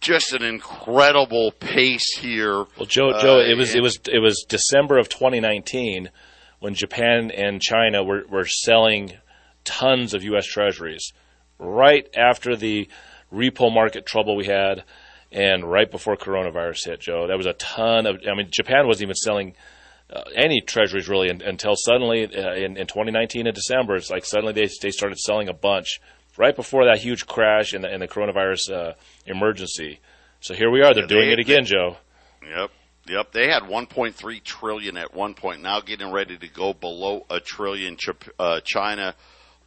just 0.00 0.32
an 0.32 0.42
incredible 0.42 1.52
pace 1.52 2.16
here. 2.18 2.64
Well, 2.76 2.86
Joe, 2.86 3.12
Joe, 3.20 3.38
uh, 3.38 3.50
it 3.50 3.56
was 3.56 3.74
it 3.74 3.80
was 3.80 4.00
it 4.08 4.18
was 4.18 4.44
December 4.48 4.98
of 4.98 5.08
2019 5.08 6.10
when 6.58 6.74
Japan 6.74 7.30
and 7.30 7.60
China 7.62 8.02
were 8.02 8.24
were 8.28 8.46
selling 8.46 9.14
tons 9.64 10.14
of 10.14 10.22
U.S. 10.24 10.46
Treasuries 10.46 11.12
right 11.58 12.08
after 12.16 12.56
the 12.56 12.88
repo 13.32 13.72
market 13.72 14.06
trouble 14.06 14.36
we 14.36 14.46
had 14.46 14.84
and 15.30 15.64
right 15.64 15.90
before 15.90 16.16
coronavirus 16.16 16.86
hit, 16.86 17.00
Joe. 17.00 17.26
That 17.26 17.36
was 17.36 17.46
a 17.46 17.54
ton 17.54 18.06
of, 18.06 18.20
I 18.30 18.34
mean, 18.34 18.48
Japan 18.50 18.86
wasn't 18.86 19.04
even 19.04 19.14
selling 19.14 19.54
uh, 20.12 20.22
any 20.34 20.60
treasuries 20.60 21.08
really 21.08 21.30
until 21.30 21.74
suddenly 21.74 22.24
uh, 22.24 22.54
in, 22.54 22.76
in 22.76 22.86
2019 22.86 23.46
in 23.46 23.54
December, 23.54 23.96
it's 23.96 24.10
like 24.10 24.26
suddenly 24.26 24.52
they, 24.52 24.68
they 24.82 24.90
started 24.90 25.18
selling 25.18 25.48
a 25.48 25.54
bunch 25.54 26.00
right 26.36 26.54
before 26.54 26.84
that 26.84 26.98
huge 26.98 27.26
crash 27.26 27.72
in 27.72 27.82
the, 27.82 27.88
the 27.98 28.08
coronavirus 28.08 28.72
uh, 28.72 28.92
emergency. 29.26 30.00
So 30.40 30.54
here 30.54 30.70
we 30.70 30.82
are. 30.82 30.92
They're 30.92 31.04
yeah, 31.04 31.08
doing 31.08 31.28
they, 31.28 31.32
it 31.34 31.38
again, 31.38 31.64
Joe. 31.64 31.96
Yep. 32.46 32.70
Yep, 33.08 33.32
they 33.32 33.48
had 33.48 33.64
1.3 33.64 34.44
trillion 34.44 34.96
at 34.96 35.12
one 35.12 35.34
point. 35.34 35.60
Now 35.60 35.80
getting 35.80 36.12
ready 36.12 36.38
to 36.38 36.48
go 36.48 36.72
below 36.72 37.26
a 37.28 37.40
trillion. 37.40 37.96
Uh, 38.38 38.60
China 38.64 39.16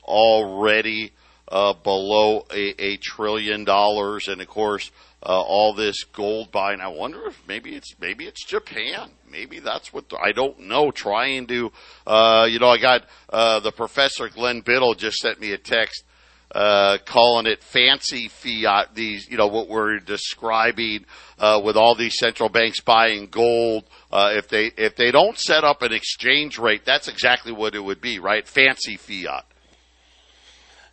already 0.05 1.11
uh, 1.47 1.73
below 1.73 2.45
a, 2.51 2.83
a, 2.83 2.97
trillion 2.97 3.65
dollars, 3.65 4.27
and 4.27 4.41
of 4.41 4.47
course, 4.47 4.91
uh, 5.23 5.41
all 5.41 5.73
this 5.73 6.03
gold 6.03 6.51
buying. 6.51 6.81
I 6.81 6.87
wonder 6.87 7.27
if 7.27 7.39
maybe 7.47 7.75
it's 7.75 7.93
maybe 7.99 8.25
it's 8.25 8.43
Japan. 8.45 9.11
Maybe 9.29 9.59
that's 9.59 9.93
what 9.93 10.09
the, 10.09 10.17
I 10.17 10.31
don't 10.31 10.61
know. 10.61 10.91
Trying 10.91 11.47
to, 11.47 11.71
uh, 12.07 12.47
you 12.49 12.59
know, 12.59 12.69
I 12.69 12.79
got 12.79 13.05
uh, 13.29 13.59
the 13.59 13.71
professor 13.71 14.29
Glenn 14.29 14.61
Biddle 14.61 14.95
just 14.95 15.17
sent 15.17 15.39
me 15.39 15.51
a 15.51 15.57
text. 15.57 16.03
Uh, 16.51 16.99
calling 17.05 17.47
it 17.47 17.61
fancy 17.63 18.29
fiat. 18.29 18.93
These, 18.93 19.27
you 19.29 19.35
know, 19.35 19.47
what 19.47 19.67
we're 19.67 19.99
describing 19.99 21.03
uh, 21.39 21.59
with 21.61 21.75
all 21.75 21.95
these 21.95 22.15
central 22.17 22.49
banks 22.49 22.79
buying 22.79 23.27
gold. 23.27 23.83
if 24.13 24.47
they 24.47 24.71
if 24.77 24.95
they 24.95 25.11
don't 25.11 25.37
set 25.37 25.63
up 25.63 25.81
an 25.81 25.91
exchange 25.91 26.57
rate, 26.57 26.85
that's 26.85 27.07
exactly 27.07 27.51
what 27.51 27.75
it 27.75 27.83
would 27.83 27.99
be, 27.99 28.19
right? 28.19 28.47
Fancy 28.47 28.95
fiat. 28.95 29.45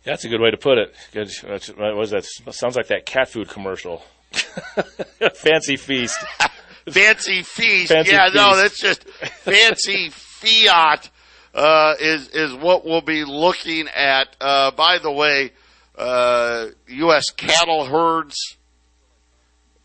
Yeah, 0.05 0.13
that's 0.13 0.25
a 0.25 0.29
good 0.29 0.41
way 0.41 0.51
to 0.51 0.57
put 0.57 0.77
it. 0.77 0.93
Good. 1.13 1.31
What 1.77 1.95
was 1.95 2.11
that? 2.11 2.25
Sounds 2.51 2.75
like 2.75 2.87
that 2.87 3.05
cat 3.05 3.29
food 3.29 3.47
commercial. 3.47 4.03
fancy 5.35 5.77
feast. 5.77 6.17
fancy 6.91 7.41
feast. 7.41 7.91
Fancy 7.91 8.11
yeah, 8.11 8.25
feast. 8.25 8.35
no, 8.35 8.55
that's 8.57 8.79
just 8.79 9.07
fancy 9.09 10.09
fiat. 10.11 11.09
Uh, 11.53 11.93
is 11.99 12.29
is 12.29 12.53
what 12.53 12.83
we'll 12.83 13.01
be 13.01 13.23
looking 13.23 13.87
at. 13.87 14.35
Uh, 14.41 14.71
by 14.71 14.97
the 14.97 15.11
way, 15.11 15.51
uh, 15.97 16.65
U.S. 16.87 17.29
cattle 17.29 17.85
herds, 17.85 18.57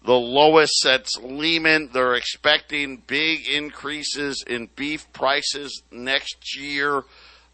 the 0.05 0.15
lowest 0.15 0.81
since 0.81 1.17
Lehman. 1.23 1.91
They're 1.93 2.15
expecting 2.15 3.03
big 3.07 3.47
increases 3.47 4.43
in 4.45 4.69
beef 4.75 5.13
prices 5.13 5.83
next 5.93 6.59
year. 6.59 7.05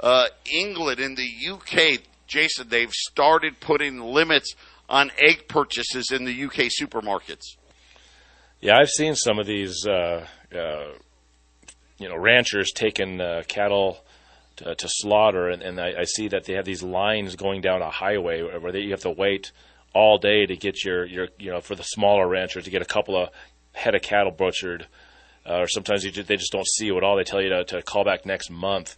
Uh, 0.00 0.27
England 0.50 1.00
in 1.00 1.14
the 1.16 1.29
UK, 1.50 2.00
Jason, 2.34 2.68
they've 2.68 2.92
started 2.92 3.60
putting 3.60 4.00
limits 4.00 4.56
on 4.88 5.12
egg 5.18 5.46
purchases 5.46 6.10
in 6.10 6.24
the 6.24 6.44
UK 6.44 6.68
supermarkets. 6.68 7.56
Yeah, 8.60 8.76
I've 8.76 8.90
seen 8.90 9.14
some 9.14 9.38
of 9.38 9.46
these, 9.46 9.86
uh, 9.86 10.26
uh, 10.52 10.84
you 11.98 12.08
know, 12.08 12.16
ranchers 12.16 12.72
taking 12.72 13.20
uh, 13.20 13.44
cattle 13.46 13.98
to, 14.56 14.74
to, 14.74 14.88
slaughter, 14.88 15.48
and, 15.48 15.62
and 15.62 15.80
I, 15.80 16.00
I, 16.00 16.04
see 16.04 16.26
that 16.28 16.44
they 16.44 16.54
have 16.54 16.64
these 16.64 16.82
lines 16.82 17.36
going 17.36 17.60
down 17.60 17.82
a 17.82 17.90
highway 17.90 18.42
where 18.42 18.72
they, 18.72 18.80
you 18.80 18.90
have 18.90 19.02
to 19.02 19.10
wait 19.10 19.52
all 19.92 20.18
day 20.18 20.44
to 20.44 20.56
get 20.56 20.84
your, 20.84 21.06
your, 21.06 21.28
you 21.38 21.52
know, 21.52 21.60
for 21.60 21.76
the 21.76 21.84
smaller 21.84 22.26
ranchers 22.26 22.64
to 22.64 22.70
get 22.70 22.82
a 22.82 22.86
couple 22.86 23.16
of 23.16 23.28
head 23.74 23.94
of 23.94 24.02
cattle 24.02 24.32
butchered, 24.32 24.88
uh, 25.48 25.60
or 25.60 25.68
sometimes 25.68 26.02
just, 26.02 26.26
they 26.26 26.36
just 26.36 26.50
don't 26.52 26.66
see 26.66 26.88
it 26.88 26.96
at 26.96 27.04
all. 27.04 27.16
They 27.16 27.22
tell 27.22 27.40
you 27.40 27.50
to, 27.50 27.64
to 27.64 27.82
call 27.82 28.02
back 28.02 28.26
next 28.26 28.50
month 28.50 28.96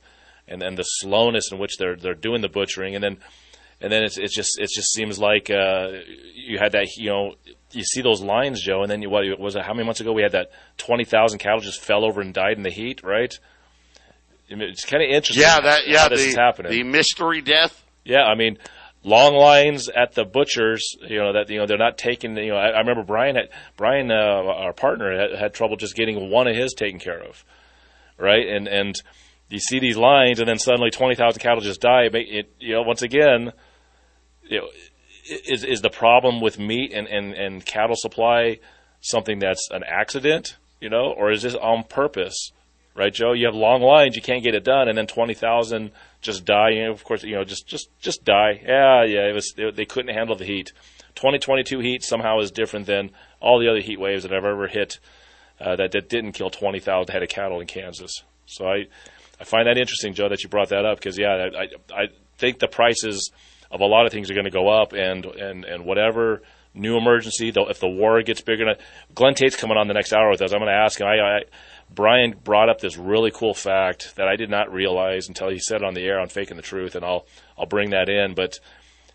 and 0.49 0.61
then 0.61 0.75
the 0.75 0.83
slowness 0.83 1.51
in 1.53 1.59
which 1.59 1.77
they're 1.79 1.97
they're 1.97 2.15
doing 2.15 2.43
the 2.43 2.49
butchering, 2.49 2.95
and 2.95 3.03
then 3.03 3.19
and 3.81 3.93
then 3.93 4.05
it's 4.05 4.17
it's 4.17 4.35
just 4.35 4.59
it 4.59 4.71
just 4.75 4.93
seems 4.93 5.19
like 5.19 5.51
uh, 5.51 5.89
you 6.35 6.59
had 6.59 6.73
that 6.73 6.97
you 6.97 7.11
know 7.11 7.35
you 7.73 7.85
see 7.85 8.01
those 8.01 8.23
lines, 8.23 8.63
Joe, 8.63 8.83
and 8.83 8.91
then 8.91 9.03
you, 9.03 9.11
what 9.11 9.25
was 9.39 9.57
it? 9.57 9.63
How 9.63 9.75
many 9.75 9.85
months 9.85 10.01
ago 10.01 10.13
we 10.13 10.23
had 10.23 10.33
that 10.33 10.51
twenty 10.79 11.05
thousand 11.05 11.39
cattle 11.39 11.61
just 11.61 11.83
fell 11.83 12.05
over 12.05 12.21
and 12.21 12.33
died 12.33 12.57
in 12.57 12.63
the 12.63 12.71
heat, 12.71 13.03
right? 13.03 13.39
It's 14.49 14.85
kind 14.85 15.03
of 15.03 15.11
interesting. 15.11 15.43
Yeah, 15.43 15.61
that 15.61 15.87
yeah, 15.87 16.09
this 16.09 16.23
the, 16.23 16.29
is 16.29 16.37
happening. 16.37 16.73
The 16.73 16.85
mystery 16.85 17.43
death. 17.43 17.85
Yeah, 18.05 18.23
I 18.23 18.37
mean, 18.37 18.59
long 19.03 19.35
lines 19.35 19.89
at 19.89 20.13
the 20.13 20.25
butchers. 20.25 20.97
You 21.03 21.19
know 21.19 21.33
that 21.35 21.51
you 21.51 21.59
know 21.59 21.67
they're 21.67 21.77
not 21.77 21.99
taking. 21.99 22.37
You 22.37 22.53
know, 22.53 22.57
I, 22.57 22.69
I 22.69 22.79
remember 22.79 23.03
Brian 23.03 23.37
had 23.37 23.49
Brian, 23.77 24.11
uh, 24.11 24.15
our 24.15 24.73
partner, 24.73 25.19
had, 25.19 25.39
had 25.39 25.55
trouble 25.55 25.77
just 25.77 25.97
getting 25.97 26.31
one 26.31 26.47
of 26.47 26.57
his 26.57 26.73
taken 26.75 27.01
care 27.01 27.21
of, 27.21 27.45
right? 28.19 28.47
And 28.47 28.69
and 28.69 28.95
you 29.49 29.61
see 29.61 29.79
these 29.79 29.97
lines, 29.97 30.41
and 30.41 30.49
then 30.49 30.59
suddenly 30.59 30.91
twenty 30.91 31.15
thousand 31.15 31.41
cattle 31.41 31.61
just 31.61 31.81
die. 31.81 32.09
It, 32.13 32.53
you 32.59 32.75
know, 32.75 32.83
once 32.83 33.03
again, 33.03 33.53
you 34.43 34.61
know, 34.61 34.69
is 35.47 35.65
is 35.65 35.81
the 35.83 35.91
problem 35.91 36.41
with 36.41 36.59
meat 36.59 36.93
and, 36.93 37.07
and, 37.07 37.33
and 37.35 37.65
cattle 37.65 37.97
supply 37.97 38.59
something 39.01 39.39
that's 39.39 39.69
an 39.71 39.83
accident, 39.87 40.57
you 40.81 40.89
know, 40.89 41.13
or 41.17 41.31
is 41.31 41.43
this 41.43 41.55
on 41.55 41.85
purpose? 41.85 42.53
Right, 42.95 43.13
Joe? 43.13 43.35
You 43.35 43.45
have 43.45 43.55
long 43.55 43.83
lines, 43.83 44.17
you 44.17 44.23
can't 44.23 44.43
get 44.43 44.55
it 44.55 44.65
done, 44.65 44.89
and 44.89 44.97
then 44.97 45.07
twenty 45.07 45.35
thousand 45.35 45.93
just 46.23 46.45
die. 46.45 46.71
You 46.71 46.85
know, 46.85 46.93
of 46.93 47.05
course, 47.05 47.23
you 47.23 47.35
know, 47.35 47.45
just 47.45 47.67
just 47.67 47.89
just 48.01 48.25
die. 48.25 48.61
Yeah, 48.65 49.05
yeah. 49.05 49.29
It 49.29 49.35
was 49.35 49.55
they 49.55 49.85
couldn't 49.85 50.15
handle 50.15 50.35
the 50.35 50.47
heat. 50.47 50.73
2022 51.15 51.81
heat 51.81 52.03
somehow 52.03 52.41
is 52.41 52.51
different 52.51 52.87
than 52.87 53.11
all 53.41 53.59
the 53.59 53.69
other 53.69 53.81
heat 53.81 53.99
waves 53.99 54.23
that 54.23 54.33
I've 54.33 54.45
ever 54.45 54.67
hit 54.67 54.99
uh, 55.59 55.75
that 55.77 55.93
that 55.93 56.11
didn't 56.11 56.33
kill 56.33 56.51
20,000 56.51 57.11
head 57.11 57.23
of 57.23 57.29
cattle 57.31 57.61
in 57.61 57.67
Kansas. 57.67 58.23
So 58.45 58.67
I 58.67 58.87
I 59.41 59.45
find 59.45 59.67
that 59.67 59.79
interesting, 59.79 60.15
Joe, 60.15 60.29
that 60.29 60.43
you 60.43 60.49
brought 60.49 60.71
that 60.71 60.85
up 60.85 60.99
because 60.99 61.19
yeah, 61.19 61.49
I 61.57 61.95
I 61.95 62.07
think 62.39 62.59
the 62.59 62.69
prices 62.69 63.31
of 63.71 63.81
a 63.81 63.87
lot 63.87 64.07
of 64.07 64.13
things 64.13 64.31
are 64.31 64.35
going 64.35 64.45
to 64.45 64.51
go 64.51 64.69
up, 64.69 64.93
and 64.93 65.25
and 65.27 65.65
and 65.65 65.85
whatever 65.85 66.43
new 66.77 66.97
emergency, 66.97 67.51
though, 67.51 67.69
if 67.69 67.81
the 67.81 67.89
war 67.89 68.23
gets 68.23 68.41
bigger, 68.41 68.75
Glenn 69.15 69.35
Tate's 69.35 69.57
coming 69.57 69.77
on 69.77 69.89
the 69.89 69.95
next 69.95 70.13
hour 70.13 70.31
with 70.31 70.43
us. 70.43 70.53
I'm 70.53 70.61
going 70.61 70.71
to 70.71 70.79
ask 70.79 71.01
him. 71.01 71.07
I, 71.07 71.19
I 71.19 71.41
Brian 71.91 72.35
brought 72.45 72.69
up 72.69 72.81
this 72.81 72.97
really 72.97 73.31
cool 73.31 73.55
fact 73.55 74.17
that 74.17 74.29
I 74.29 74.37
did 74.37 74.51
not 74.51 74.73
realize 74.73 75.29
until 75.29 75.49
he 75.49 75.59
said 75.59 75.77
it 75.77 75.85
on 75.85 75.95
the 75.95 76.05
air 76.05 76.21
on 76.21 76.29
Faking 76.29 76.57
the 76.57 76.63
Truth, 76.63 76.95
and 76.95 77.05
I'll 77.05 77.27
I'll 77.59 77.67
bring 77.67 77.91
that 77.91 78.09
in, 78.09 78.35
but. 78.35 78.59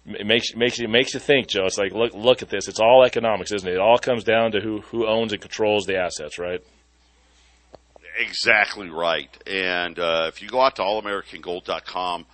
It 0.03 0.26
makes 0.26 0.55
makes 0.55 0.80
you 0.80 0.88
makes 0.88 1.13
you 1.13 1.19
think, 1.19 1.47
Joe. 1.47 1.65
It's 1.65 1.78
like 1.78 1.91
look 1.91 2.15
look 2.15 2.41
at 2.41 2.49
this. 2.49 2.67
It's 2.67 2.80
all 2.80 3.03
economics, 3.05 3.51
isn't 3.51 3.69
it? 3.69 3.76
It 3.76 3.80
all 3.80 3.99
comes 3.99 4.24
down 4.24 4.53
to 4.53 4.59
who 4.59 4.82
who 4.82 5.05
owns 5.05 5.32
and 5.32 5.39
controls 5.39 5.86
the 5.86 5.97
assets, 5.97 6.39
right? 6.39 6.59
Exactly 8.18 8.89
right. 8.89 9.30
And 9.47 9.97
uh, 9.97 10.26
if 10.28 10.41
you 10.41 10.49
go 10.49 10.62
out 10.62 10.76
to 10.78 10.82
allamericangold.com, 10.82 12.26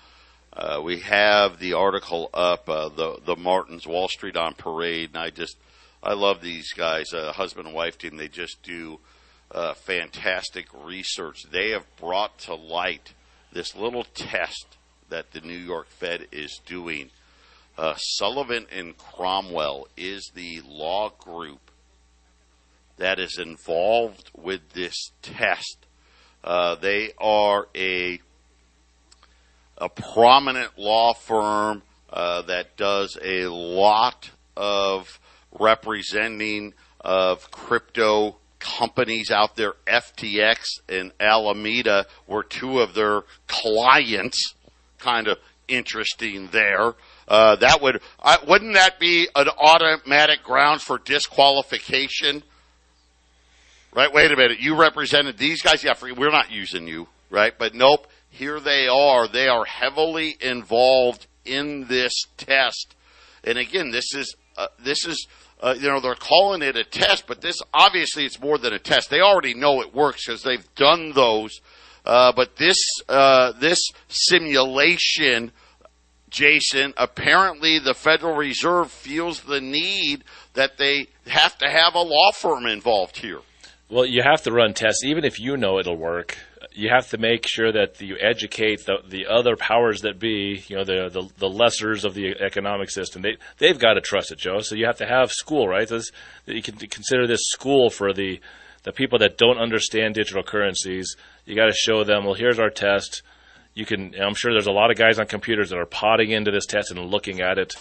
uh, 0.54 0.82
we 0.84 1.00
have 1.02 1.60
the 1.60 1.74
article 1.74 2.30
up, 2.34 2.68
uh, 2.68 2.90
the 2.90 3.20
the 3.24 3.36
Martens 3.36 3.86
Wall 3.86 4.08
Street 4.08 4.36
on 4.36 4.56
Parade, 4.56 5.10
and 5.10 5.18
I 5.18 5.30
just 5.30 5.56
I 6.02 6.14
love 6.14 6.42
these 6.42 6.74
guys, 6.74 7.14
uh, 7.14 7.32
husband 7.32 7.68
and 7.68 7.76
wife 7.76 7.98
team. 7.98 8.18
They 8.18 8.28
just 8.28 8.64
do 8.64 9.00
uh, 9.52 9.76
fantastic 9.76 10.68
research. 10.84 11.44
They 11.52 11.72
have 11.72 11.86
brought 11.98 12.40
to 12.40 12.56
light 12.56 13.14
this 13.54 13.76
little 13.76 14.04
test 14.04 14.78
that 15.10 15.32
the 15.32 15.42
New 15.42 15.58
York 15.58 15.88
Fed 15.90 16.28
is 16.32 16.60
doing. 16.66 17.12
Uh, 17.78 17.94
Sullivan 17.98 18.66
and 18.72 18.98
Cromwell 18.98 19.88
is 19.96 20.32
the 20.34 20.62
law 20.66 21.10
group 21.10 21.72
that 22.98 23.20
is 23.20 23.38
involved 23.38 24.32
with 24.36 24.70
this 24.74 25.12
test. 25.22 25.86
Uh, 26.44 26.76
they 26.76 27.12
are 27.18 27.68
a 27.76 28.20
a 29.78 29.90
prominent 29.90 30.78
law 30.78 31.14
firm 31.14 31.84
uh, 32.12 32.42
that 32.44 32.76
does 32.78 33.18
a 33.24 33.46
lot 33.46 34.32
of 34.56 35.20
representing 35.60 36.74
of 37.02 37.52
crypto 37.52 38.38
companies 38.60 39.30
out 39.30 39.56
there. 39.56 39.74
FTX 39.86 40.82
and 40.90 41.12
Alameda 41.20 42.08
were 42.28 42.44
two 42.44 42.80
of 42.80 42.94
their 42.94 43.24
clients. 43.48 44.56
Kind 44.98 45.28
of 45.28 45.38
interesting 45.68 46.48
there. 46.48 46.96
Uh, 47.28 47.56
that 47.58 47.82
would 47.82 48.02
I, 48.22 48.38
wouldn't 48.48 48.74
that 48.74 49.00
be 49.00 49.28
an 49.36 49.50
automatic 49.50 50.44
grounds 50.44 50.82
for 50.82 50.98
disqualification? 50.98 52.42
Right? 53.98 54.14
Wait 54.14 54.32
a 54.32 54.38
minute. 54.38 54.60
You 54.60 54.80
represented 54.80 55.38
these 55.38 55.62
guys. 55.62 55.84
Yeah, 55.84 55.96
we're 56.02 56.32
not 56.32 56.52
using 56.52 56.88
you. 56.88 57.08
Right? 57.30 57.54
But 57.58 57.74
nope 57.74 58.08
here 58.38 58.60
they 58.60 58.88
are. 58.88 59.28
They 59.28 59.48
are 59.48 59.66
heavily 59.66 60.38
involved 60.40 61.28
in 61.46 61.88
this 61.88 62.14
test. 62.38 62.96
And 63.44 63.58
again, 63.58 63.92
this 63.92 64.14
is 64.14 64.36
uh, 64.58 64.68
this 64.80 65.06
is 65.06 65.28
uh, 65.62 65.76
you 65.78 65.88
know 65.88 66.00
they're 66.00 66.16
calling 66.16 66.62
it 66.62 66.76
a 66.76 66.84
test, 66.84 67.26
but 67.28 67.42
this 67.42 67.60
obviously 67.74 68.26
it's 68.26 68.40
more 68.40 68.58
than 68.58 68.74
a 68.74 68.80
test. 68.80 69.10
They 69.10 69.22
already 69.22 69.54
know 69.54 69.82
it 69.82 69.94
works 69.94 70.26
because 70.26 70.44
they've 70.44 70.76
done 70.76 71.14
those. 71.14 71.60
Uh, 72.06 72.32
but 72.32 72.56
this 72.58 72.78
uh, 73.10 73.54
this 73.54 73.80
simulation, 74.08 75.52
Jason, 76.30 76.94
apparently 76.98 77.80
the 77.80 77.94
Federal 77.94 78.36
Reserve 78.36 78.92
feels 78.92 79.42
the 79.42 79.62
need 79.62 80.24
that 80.54 80.78
they 80.78 81.08
have 81.26 81.58
to 81.58 81.70
have 81.70 81.96
a 81.96 82.02
law 82.02 82.32
firm 82.32 82.66
involved 82.66 83.18
here. 83.18 83.40
Well, 83.90 84.06
you 84.06 84.22
have 84.22 84.42
to 84.44 84.52
run 84.52 84.74
tests, 84.74 85.04
even 85.06 85.24
if 85.24 85.40
you 85.40 85.56
know 85.56 85.80
it'll 85.80 85.98
work 85.98 86.38
you 86.78 86.90
have 86.90 87.10
to 87.10 87.18
make 87.18 87.48
sure 87.48 87.72
that 87.72 88.00
you 88.02 88.16
educate 88.22 88.86
the 88.86 88.98
the 89.08 89.26
other 89.26 89.56
powers 89.56 90.02
that 90.02 90.20
be, 90.20 90.64
you 90.68 90.76
know, 90.76 90.84
the 90.84 91.10
the, 91.10 91.28
the 91.40 91.50
lessers 91.50 92.06
of 92.06 92.14
the 92.14 92.36
economic 92.40 92.92
system. 92.92 93.24
They 93.24 93.38
they've 93.58 93.80
got 93.80 93.96
to 93.96 94.02
trust 94.02 94.32
it, 94.32 94.38
Joe. 94.38 94.60
So 94.60 94.76
you 94.76 94.86
have 94.86 94.98
to 94.98 95.08
have 95.08 95.32
school, 95.32 95.68
right? 95.68 95.88
This, 95.88 96.12
you 96.46 96.62
can 96.62 96.76
consider 96.76 97.26
this 97.26 97.42
school 97.46 97.90
for 97.90 98.14
the 98.14 98.40
the 98.84 98.92
people 98.92 99.18
that 99.20 99.38
don't 99.38 99.58
understand 99.58 100.14
digital 100.14 100.44
currencies. 100.44 101.16
You 101.46 101.56
got 101.56 101.66
to 101.66 101.74
show 101.74 102.04
them. 102.04 102.26
Well, 102.26 102.36
here's 102.36 102.60
our 102.60 102.70
test. 102.70 103.24
You 103.74 103.86
can. 103.86 104.14
I'm 104.22 104.36
sure 104.36 104.54
there's 104.54 104.68
a 104.68 104.72
lot 104.72 104.92
of 104.92 104.98
guys 104.98 105.18
on 105.18 105.26
computers 105.26 105.72
that 105.72 105.80
are 105.80 105.86
potting 105.88 106.30
into 106.30 106.52
this 106.52 106.68
test 106.68 106.92
and 106.92 107.00
looking 107.10 107.42
at 107.42 107.58
it, 107.58 107.74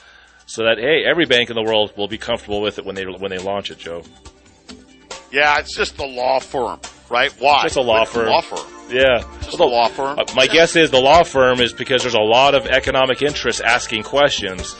so 0.46 0.64
that 0.64 0.78
hey, 0.78 1.04
every 1.04 1.26
bank 1.26 1.50
in 1.50 1.54
the 1.54 1.62
world 1.62 1.92
will 1.98 2.08
be 2.08 2.18
comfortable 2.18 2.62
with 2.62 2.78
it 2.78 2.86
when 2.86 2.94
they 2.94 3.04
when 3.04 3.30
they 3.30 3.38
launch 3.38 3.70
it, 3.70 3.78
Joe. 3.78 4.02
Yeah, 5.30 5.58
it's 5.58 5.76
just 5.76 5.96
the 5.96 6.06
law 6.06 6.40
firm, 6.40 6.80
right? 7.10 7.32
Why? 7.38 7.64
It's 7.64 7.74
just 7.74 7.76
a 7.76 7.82
law 7.82 8.04
firm. 8.04 8.28
Law 8.28 8.40
firm. 8.40 8.66
Yeah. 8.88 9.24
Just 9.40 9.58
well, 9.58 9.68
the 9.68 9.74
law 9.74 9.88
firm. 9.88 10.18
Uh, 10.18 10.24
my 10.34 10.44
yeah. 10.44 10.52
guess 10.52 10.76
is 10.76 10.90
the 10.90 11.00
law 11.00 11.24
firm 11.24 11.60
is 11.60 11.72
because 11.72 12.02
there's 12.02 12.14
a 12.14 12.20
lot 12.20 12.54
of 12.54 12.66
economic 12.66 13.22
interest 13.22 13.60
asking 13.62 14.04
questions 14.04 14.76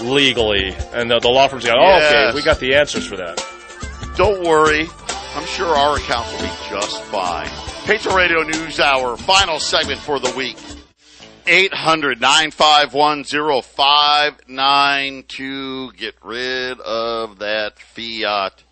legally, 0.00 0.74
and 0.92 1.10
the, 1.10 1.18
the 1.20 1.28
law 1.28 1.48
firm's 1.48 1.64
got, 1.64 1.78
oh, 1.78 1.82
yes. 1.82 2.12
okay, 2.12 2.34
we 2.34 2.42
got 2.42 2.60
the 2.60 2.74
answers 2.74 3.06
for 3.06 3.16
that. 3.16 3.42
Don't 4.16 4.42
worry. 4.42 4.88
I'm 5.34 5.46
sure 5.46 5.66
our 5.66 5.96
accounts 5.96 6.32
will 6.32 6.42
be 6.42 6.50
just 6.70 7.02
fine. 7.04 7.48
Patriot 7.84 8.16
Radio 8.16 8.42
News 8.42 8.80
Hour, 8.80 9.16
final 9.16 9.60
segment 9.60 10.00
for 10.00 10.18
the 10.18 10.34
week. 10.36 10.56
800 11.46 12.20
951 12.20 13.22
0592. 13.62 15.92
Get 15.92 16.16
rid 16.22 16.80
of 16.80 17.38
that 17.38 17.78
fiat 17.78 18.64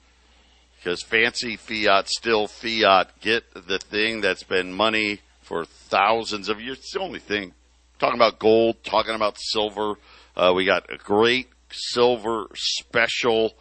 because 0.85 1.03
fancy 1.03 1.57
fiat 1.57 2.09
still 2.09 2.47
fiat. 2.47 3.09
Get 3.20 3.45
the 3.55 3.78
thing 3.78 4.20
that's 4.20 4.43
been 4.43 4.74
money 4.74 5.20
for 5.41 5.64
thousands 5.64 6.51
of 6.51 6.61
years. 6.61 6.78
It's 6.78 6.93
the 6.93 7.01
only 7.01 7.20
thing. 7.20 7.55
Talking 7.99 8.16
about 8.16 8.39
gold, 8.39 8.85
talking 8.85 9.14
about 9.14 9.39
silver. 9.39 9.95
Uh, 10.37 10.53
we 10.55 10.66
got 10.66 10.93
a 10.93 10.99
great 10.99 11.49
silver 11.70 12.49
special. 12.55 13.55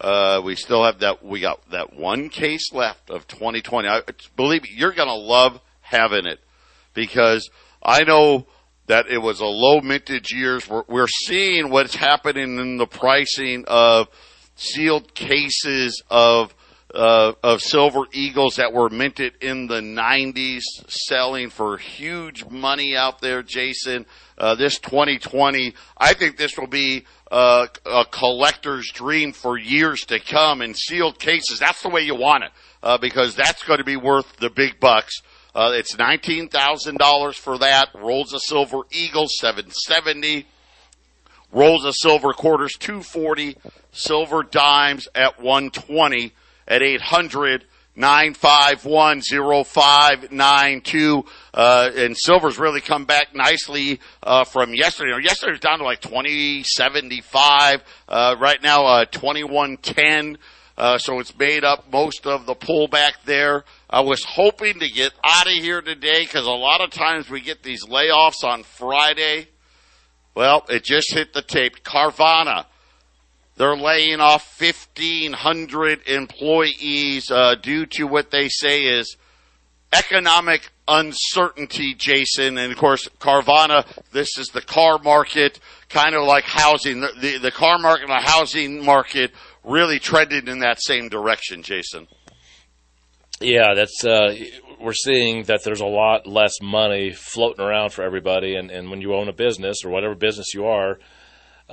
Uh, 0.00 0.40
we 0.44 0.56
still 0.56 0.84
have 0.84 0.98
that. 0.98 1.24
We 1.24 1.40
got 1.40 1.70
that 1.70 1.94
one 1.94 2.28
case 2.28 2.72
left 2.72 3.08
of 3.08 3.28
2020. 3.28 3.86
I, 3.86 4.00
believe 4.34 4.64
me, 4.64 4.70
you're 4.74 4.92
to 4.92 5.14
love 5.14 5.60
having 5.80 6.26
it 6.26 6.40
because 6.92 7.48
I 7.84 8.02
know 8.02 8.46
that 8.86 9.06
it 9.06 9.18
was 9.18 9.38
a 9.38 9.46
low 9.46 9.80
mintage 9.80 10.32
years. 10.32 10.68
We're, 10.68 10.82
we're 10.88 11.06
seeing 11.06 11.70
what's 11.70 11.94
happening 11.94 12.58
in 12.58 12.78
the 12.78 12.86
pricing 12.86 13.64
of 13.68 14.08
sealed 14.56 15.14
cases 15.14 16.02
of 16.10 16.52
uh, 16.94 17.32
of 17.42 17.60
silver 17.60 18.02
eagles 18.12 18.56
that 18.56 18.72
were 18.72 18.88
minted 18.88 19.34
in 19.40 19.66
the 19.66 19.80
90s, 19.80 20.62
selling 20.86 21.50
for 21.50 21.76
huge 21.76 22.44
money 22.46 22.96
out 22.96 23.20
there, 23.20 23.42
Jason. 23.42 24.06
Uh, 24.38 24.54
this 24.54 24.78
2020, 24.78 25.74
I 25.96 26.14
think 26.14 26.36
this 26.36 26.56
will 26.56 26.68
be 26.68 27.04
uh, 27.30 27.66
a 27.84 28.04
collector's 28.10 28.90
dream 28.92 29.32
for 29.32 29.58
years 29.58 30.02
to 30.02 30.20
come 30.20 30.62
in 30.62 30.74
sealed 30.74 31.18
cases. 31.18 31.58
That's 31.58 31.82
the 31.82 31.88
way 31.88 32.02
you 32.02 32.14
want 32.14 32.44
it, 32.44 32.50
uh, 32.82 32.98
because 32.98 33.34
that's 33.34 33.64
going 33.64 33.78
to 33.78 33.84
be 33.84 33.96
worth 33.96 34.36
the 34.36 34.50
big 34.50 34.78
bucks. 34.78 35.20
Uh, 35.54 35.70
it's 35.74 35.96
nineteen 35.96 36.48
thousand 36.48 36.98
dollars 36.98 37.36
for 37.36 37.58
that. 37.58 37.90
Rolls 37.94 38.32
of 38.32 38.42
silver 38.42 38.80
eagle 38.90 39.28
seven 39.28 39.70
seventy. 39.70 40.46
Rolls 41.52 41.84
of 41.84 41.94
silver 41.94 42.32
quarters 42.32 42.72
two 42.76 43.02
forty. 43.04 43.56
Silver 43.92 44.42
dimes 44.42 45.06
at 45.14 45.40
one 45.40 45.70
twenty 45.70 46.32
at 46.66 46.82
800 46.82 47.66
951 47.96 49.22
0592. 49.64 51.24
Uh, 51.52 51.90
and 51.96 52.16
silver's 52.18 52.58
really 52.58 52.80
come 52.80 53.04
back 53.04 53.34
nicely 53.34 54.00
uh, 54.22 54.44
from 54.44 54.74
yesterday. 54.74 55.12
yesterday 55.22 55.52
was 55.52 55.60
down 55.60 55.78
to 55.78 55.84
like 55.84 56.00
2075. 56.00 57.82
Uh, 58.08 58.36
right 58.40 58.60
now, 58.62 58.84
uh, 58.86 59.04
2110. 59.04 60.38
Uh, 60.76 60.98
so 60.98 61.20
it's 61.20 61.38
made 61.38 61.62
up 61.62 61.92
most 61.92 62.26
of 62.26 62.46
the 62.46 62.54
pullback 62.54 63.12
there. 63.24 63.64
I 63.88 64.00
was 64.00 64.24
hoping 64.24 64.80
to 64.80 64.88
get 64.88 65.12
out 65.22 65.46
of 65.46 65.52
here 65.52 65.80
today 65.80 66.22
because 66.22 66.46
a 66.46 66.50
lot 66.50 66.80
of 66.80 66.90
times 66.90 67.30
we 67.30 67.40
get 67.40 67.62
these 67.62 67.86
layoffs 67.86 68.42
on 68.42 68.64
Friday. 68.64 69.46
Well, 70.34 70.64
it 70.68 70.82
just 70.82 71.14
hit 71.14 71.32
the 71.32 71.42
tape. 71.42 71.84
Carvana 71.84 72.66
they're 73.56 73.76
laying 73.76 74.20
off 74.20 74.60
1,500 74.60 76.08
employees 76.08 77.30
uh, 77.30 77.54
due 77.54 77.86
to 77.86 78.04
what 78.04 78.30
they 78.30 78.48
say 78.48 78.82
is 78.82 79.16
economic 79.92 80.70
uncertainty, 80.88 81.94
Jason. 81.94 82.58
And 82.58 82.72
of 82.72 82.78
course, 82.78 83.08
Carvana, 83.20 83.86
this 84.12 84.38
is 84.38 84.48
the 84.48 84.60
car 84.60 84.98
market, 84.98 85.60
kind 85.88 86.14
of 86.14 86.24
like 86.24 86.44
housing. 86.44 87.00
The, 87.00 87.12
the, 87.20 87.38
the 87.38 87.50
car 87.50 87.78
market 87.78 88.10
and 88.10 88.10
the 88.10 88.28
housing 88.28 88.84
market 88.84 89.30
really 89.62 89.98
trended 89.98 90.48
in 90.48 90.58
that 90.60 90.82
same 90.82 91.08
direction, 91.08 91.62
Jason. 91.62 92.08
Yeah, 93.40 93.74
that's 93.74 94.04
uh, 94.04 94.34
we're 94.80 94.92
seeing 94.92 95.44
that 95.44 95.64
there's 95.64 95.80
a 95.80 95.86
lot 95.86 96.26
less 96.26 96.60
money 96.60 97.12
floating 97.12 97.64
around 97.64 97.90
for 97.90 98.02
everybody, 98.02 98.56
and, 98.56 98.70
and 98.70 98.90
when 98.90 99.00
you 99.00 99.14
own 99.14 99.28
a 99.28 99.32
business 99.32 99.84
or 99.84 99.90
whatever 99.90 100.14
business 100.14 100.54
you 100.54 100.66
are, 100.66 100.98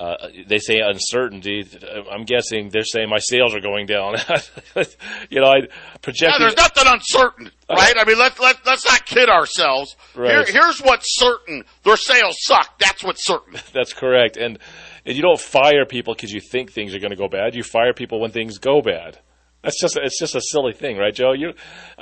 uh, 0.01 0.29
they 0.47 0.57
say 0.57 0.79
uncertainty. 0.79 1.63
I'm 2.11 2.23
guessing 2.23 2.69
they're 2.69 2.83
saying 2.83 3.07
my 3.07 3.19
sales 3.19 3.53
are 3.53 3.59
going 3.59 3.85
down. 3.85 4.15
you 5.29 5.39
know, 5.39 5.47
I 5.47 5.67
project. 6.01 6.31
Yeah, 6.31 6.39
there's 6.39 6.57
nothing 6.57 6.85
uncertain, 6.87 7.51
right? 7.69 7.93
I 7.95 8.03
mean, 8.05 8.17
let 8.17 8.39
let 8.39 8.65
let's 8.65 8.83
not 8.83 9.05
kid 9.05 9.29
ourselves. 9.29 9.95
Right. 10.15 10.47
Here, 10.47 10.61
here's 10.61 10.79
what's 10.79 11.19
certain: 11.19 11.65
their 11.83 11.97
sales 11.97 12.37
suck. 12.39 12.79
That's 12.79 13.03
what's 13.03 13.23
certain. 13.23 13.59
That's 13.73 13.93
correct. 13.93 14.37
And 14.37 14.57
and 15.05 15.15
you 15.15 15.21
don't 15.21 15.39
fire 15.39 15.85
people 15.85 16.15
because 16.15 16.31
you 16.31 16.41
think 16.41 16.71
things 16.71 16.95
are 16.95 16.99
going 16.99 17.11
to 17.11 17.17
go 17.17 17.27
bad. 17.27 17.53
You 17.53 17.61
fire 17.61 17.93
people 17.93 18.19
when 18.19 18.31
things 18.31 18.57
go 18.57 18.81
bad. 18.81 19.19
That's 19.63 19.79
just 19.79 19.95
it's 20.01 20.19
just 20.19 20.35
a 20.35 20.41
silly 20.41 20.73
thing, 20.73 20.97
right, 20.97 21.13
Joe? 21.13 21.33
You, 21.33 21.53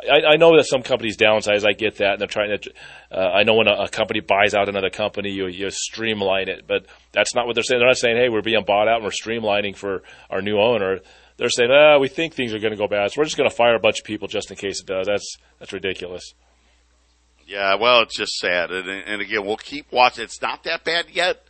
I, 0.09 0.33
I 0.33 0.35
know 0.37 0.55
that 0.55 0.65
some 0.65 0.81
companies 0.81 1.17
downsize. 1.17 1.67
I 1.67 1.73
get 1.73 1.97
that, 1.97 2.13
and 2.13 2.21
they're 2.21 2.27
trying 2.27 2.57
to. 2.57 2.71
Uh, 3.11 3.19
I 3.19 3.43
know 3.43 3.55
when 3.55 3.67
a, 3.67 3.83
a, 3.83 3.89
company 3.89 4.21
buys 4.21 4.53
out 4.53 4.69
another 4.69 4.89
company, 4.89 5.31
you 5.31 5.47
you 5.47 5.69
streamline 5.69 6.47
it, 6.47 6.65
but 6.67 6.85
that's 7.11 7.35
not 7.35 7.47
what 7.47 7.55
they're 7.55 7.63
saying. 7.63 7.79
They're 7.79 7.89
not 7.89 7.97
saying, 7.97 8.15
"Hey, 8.15 8.29
we're 8.29 8.41
being 8.41 8.63
bought 8.65 8.87
out 8.87 8.97
and 8.97 9.03
we're 9.03 9.09
streamlining 9.09 9.75
for 9.75 10.03
our 10.29 10.41
new 10.41 10.57
owner." 10.57 10.99
They're 11.35 11.49
saying, 11.49 11.69
"Ah, 11.69 11.97
we 11.97 12.07
think 12.07 12.33
things 12.33 12.53
are 12.53 12.59
going 12.59 12.71
to 12.71 12.77
go 12.77 12.87
bad, 12.87 13.11
so 13.11 13.19
we're 13.19 13.25
just 13.25 13.35
going 13.35 13.49
to 13.49 13.55
fire 13.55 13.75
a 13.75 13.79
bunch 13.79 13.99
of 13.99 14.05
people 14.05 14.29
just 14.29 14.51
in 14.51 14.55
case 14.55 14.79
it 14.79 14.87
does." 14.87 15.07
That's 15.07 15.37
that's 15.59 15.73
ridiculous. 15.73 16.33
Yeah, 17.45 17.75
well, 17.75 18.03
it's 18.03 18.15
just 18.15 18.37
sad, 18.37 18.71
and, 18.71 18.87
and 18.87 19.21
again, 19.21 19.45
we'll 19.45 19.57
keep 19.57 19.91
watching. 19.91 20.23
It's 20.23 20.41
not 20.41 20.63
that 20.63 20.85
bad 20.85 21.07
yet, 21.11 21.43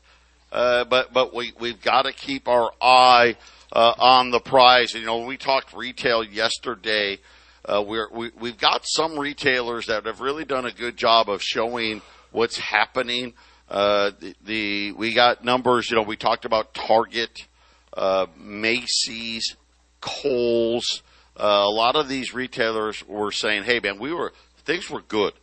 uh, 0.51 0.86
but 0.86 1.14
but 1.14 1.36
we 1.36 1.53
we've 1.60 1.82
got 1.82 2.03
to 2.03 2.14
keep 2.14 2.47
our 2.47 2.72
eye 2.82 3.36
uh, 3.72 3.94
on 3.98 4.32
the 4.32 4.40
prize. 4.40 4.94
You 4.94 5.06
know, 5.06 5.26
we 5.26 5.38
talked 5.38 5.74
retail 5.74 6.24
yesterday. 6.24 7.20
Uh, 7.66 7.84
we're, 7.86 8.10
we, 8.12 8.32
we've 8.40 8.58
got 8.58 8.82
some 8.86 9.18
retailers 9.18 9.88
that 9.88 10.06
have 10.06 10.22
really 10.22 10.46
done 10.46 10.66
a 10.66 10.72
good 10.72 10.98
job 10.98 11.30
of 11.30 11.42
showing 11.42 12.02
what's 12.32 12.58
happening. 12.58 13.34
Uh, 13.70 14.12
the, 14.20 14.36
the, 14.44 14.92
we 14.94 15.14
got 15.14 15.44
numbers. 15.44 15.90
You 15.90 15.98
know, 15.98 16.04
we 16.04 16.18
talked 16.18 16.46
about 16.46 16.74
Target, 16.74 17.48
uh, 17.96 18.26
Macy's, 18.38 19.56
Kohl's. 20.02 21.04
Uh, 21.38 21.64
a 21.66 21.70
lot 21.70 21.96
of 21.96 22.10
these 22.10 22.34
retailers 22.34 23.08
were 23.08 23.32
saying, 23.32 23.64
"Hey, 23.64 23.80
man, 23.80 24.00
we 24.00 24.14
were 24.14 24.34
things 24.66 24.90
were 24.90 25.02
good. 25.02 25.34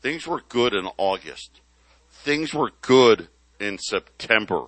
Things 0.00 0.26
were 0.26 0.42
good 0.48 0.74
in 0.74 0.88
August. 0.96 1.60
Things 2.10 2.52
were 2.52 2.72
good 2.80 3.28
in 3.60 3.78
September." 3.78 4.66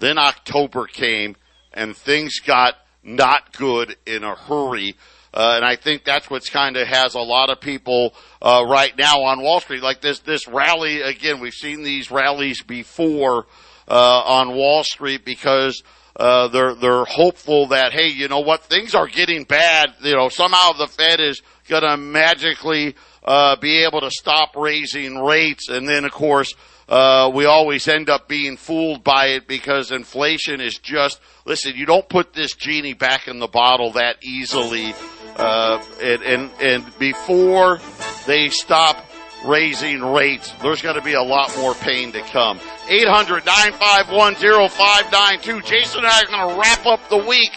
Then 0.00 0.18
October 0.18 0.86
came 0.86 1.36
and 1.72 1.96
things 1.96 2.40
got 2.40 2.74
not 3.02 3.56
good 3.56 3.96
in 4.06 4.24
a 4.24 4.34
hurry. 4.34 4.96
Uh, 5.32 5.52
and 5.56 5.64
I 5.64 5.76
think 5.76 6.04
that's 6.04 6.28
what's 6.28 6.48
kind 6.48 6.76
of 6.76 6.88
has 6.88 7.14
a 7.14 7.20
lot 7.20 7.50
of 7.50 7.60
people 7.60 8.14
uh, 8.42 8.64
right 8.68 8.96
now 8.98 9.22
on 9.22 9.42
Wall 9.42 9.60
Street. 9.60 9.82
Like 9.82 10.00
this 10.00 10.18
this 10.20 10.48
rally 10.48 11.02
again, 11.02 11.38
we've 11.38 11.54
seen 11.54 11.84
these 11.84 12.10
rallies 12.10 12.62
before 12.62 13.46
uh, 13.86 14.22
on 14.24 14.56
Wall 14.56 14.82
Street 14.82 15.24
because 15.24 15.82
uh, 16.16 16.48
they're 16.48 16.74
they're 16.74 17.04
hopeful 17.04 17.68
that 17.68 17.92
hey, 17.92 18.08
you 18.08 18.26
know 18.26 18.40
what, 18.40 18.64
things 18.64 18.94
are 18.94 19.06
getting 19.06 19.44
bad. 19.44 19.94
You 20.00 20.16
know, 20.16 20.28
somehow 20.30 20.72
the 20.72 20.88
Fed 20.88 21.20
is 21.20 21.42
going 21.68 21.82
to 21.82 21.96
magically 21.96 22.96
uh, 23.24 23.54
be 23.56 23.84
able 23.84 24.00
to 24.00 24.10
stop 24.10 24.56
raising 24.56 25.20
rates, 25.22 25.68
and 25.68 25.88
then 25.88 26.04
of 26.04 26.10
course 26.10 26.52
uh, 26.90 27.30
we 27.32 27.44
always 27.44 27.86
end 27.86 28.10
up 28.10 28.26
being 28.26 28.56
fooled 28.56 29.04
by 29.04 29.26
it 29.26 29.46
because 29.46 29.92
inflation 29.92 30.60
is 30.60 30.76
just 30.76 31.20
listen. 31.44 31.76
You 31.76 31.86
don't 31.86 32.08
put 32.08 32.32
this 32.32 32.54
genie 32.54 32.94
back 32.94 33.28
in 33.28 33.38
the 33.38 33.46
bottle 33.46 33.92
that 33.92 34.16
easily, 34.24 34.92
uh, 35.36 35.80
and, 36.02 36.22
and 36.22 36.50
and 36.60 36.98
before 36.98 37.78
they 38.26 38.48
stop 38.48 39.04
raising 39.46 40.02
rates, 40.02 40.52
there's 40.62 40.82
going 40.82 40.96
to 40.96 41.02
be 41.02 41.14
a 41.14 41.22
lot 41.22 41.56
more 41.58 41.74
pain 41.74 42.10
to 42.12 42.22
come. 42.22 42.58
800 42.88 43.46
951 43.46 44.34
0592. 44.34 45.60
Jason 45.62 46.00
and 46.00 46.08
I 46.08 46.22
are 46.22 46.26
going 46.26 46.54
to 46.54 46.60
wrap 46.60 46.86
up 46.86 47.08
the 47.08 47.18
week 47.18 47.56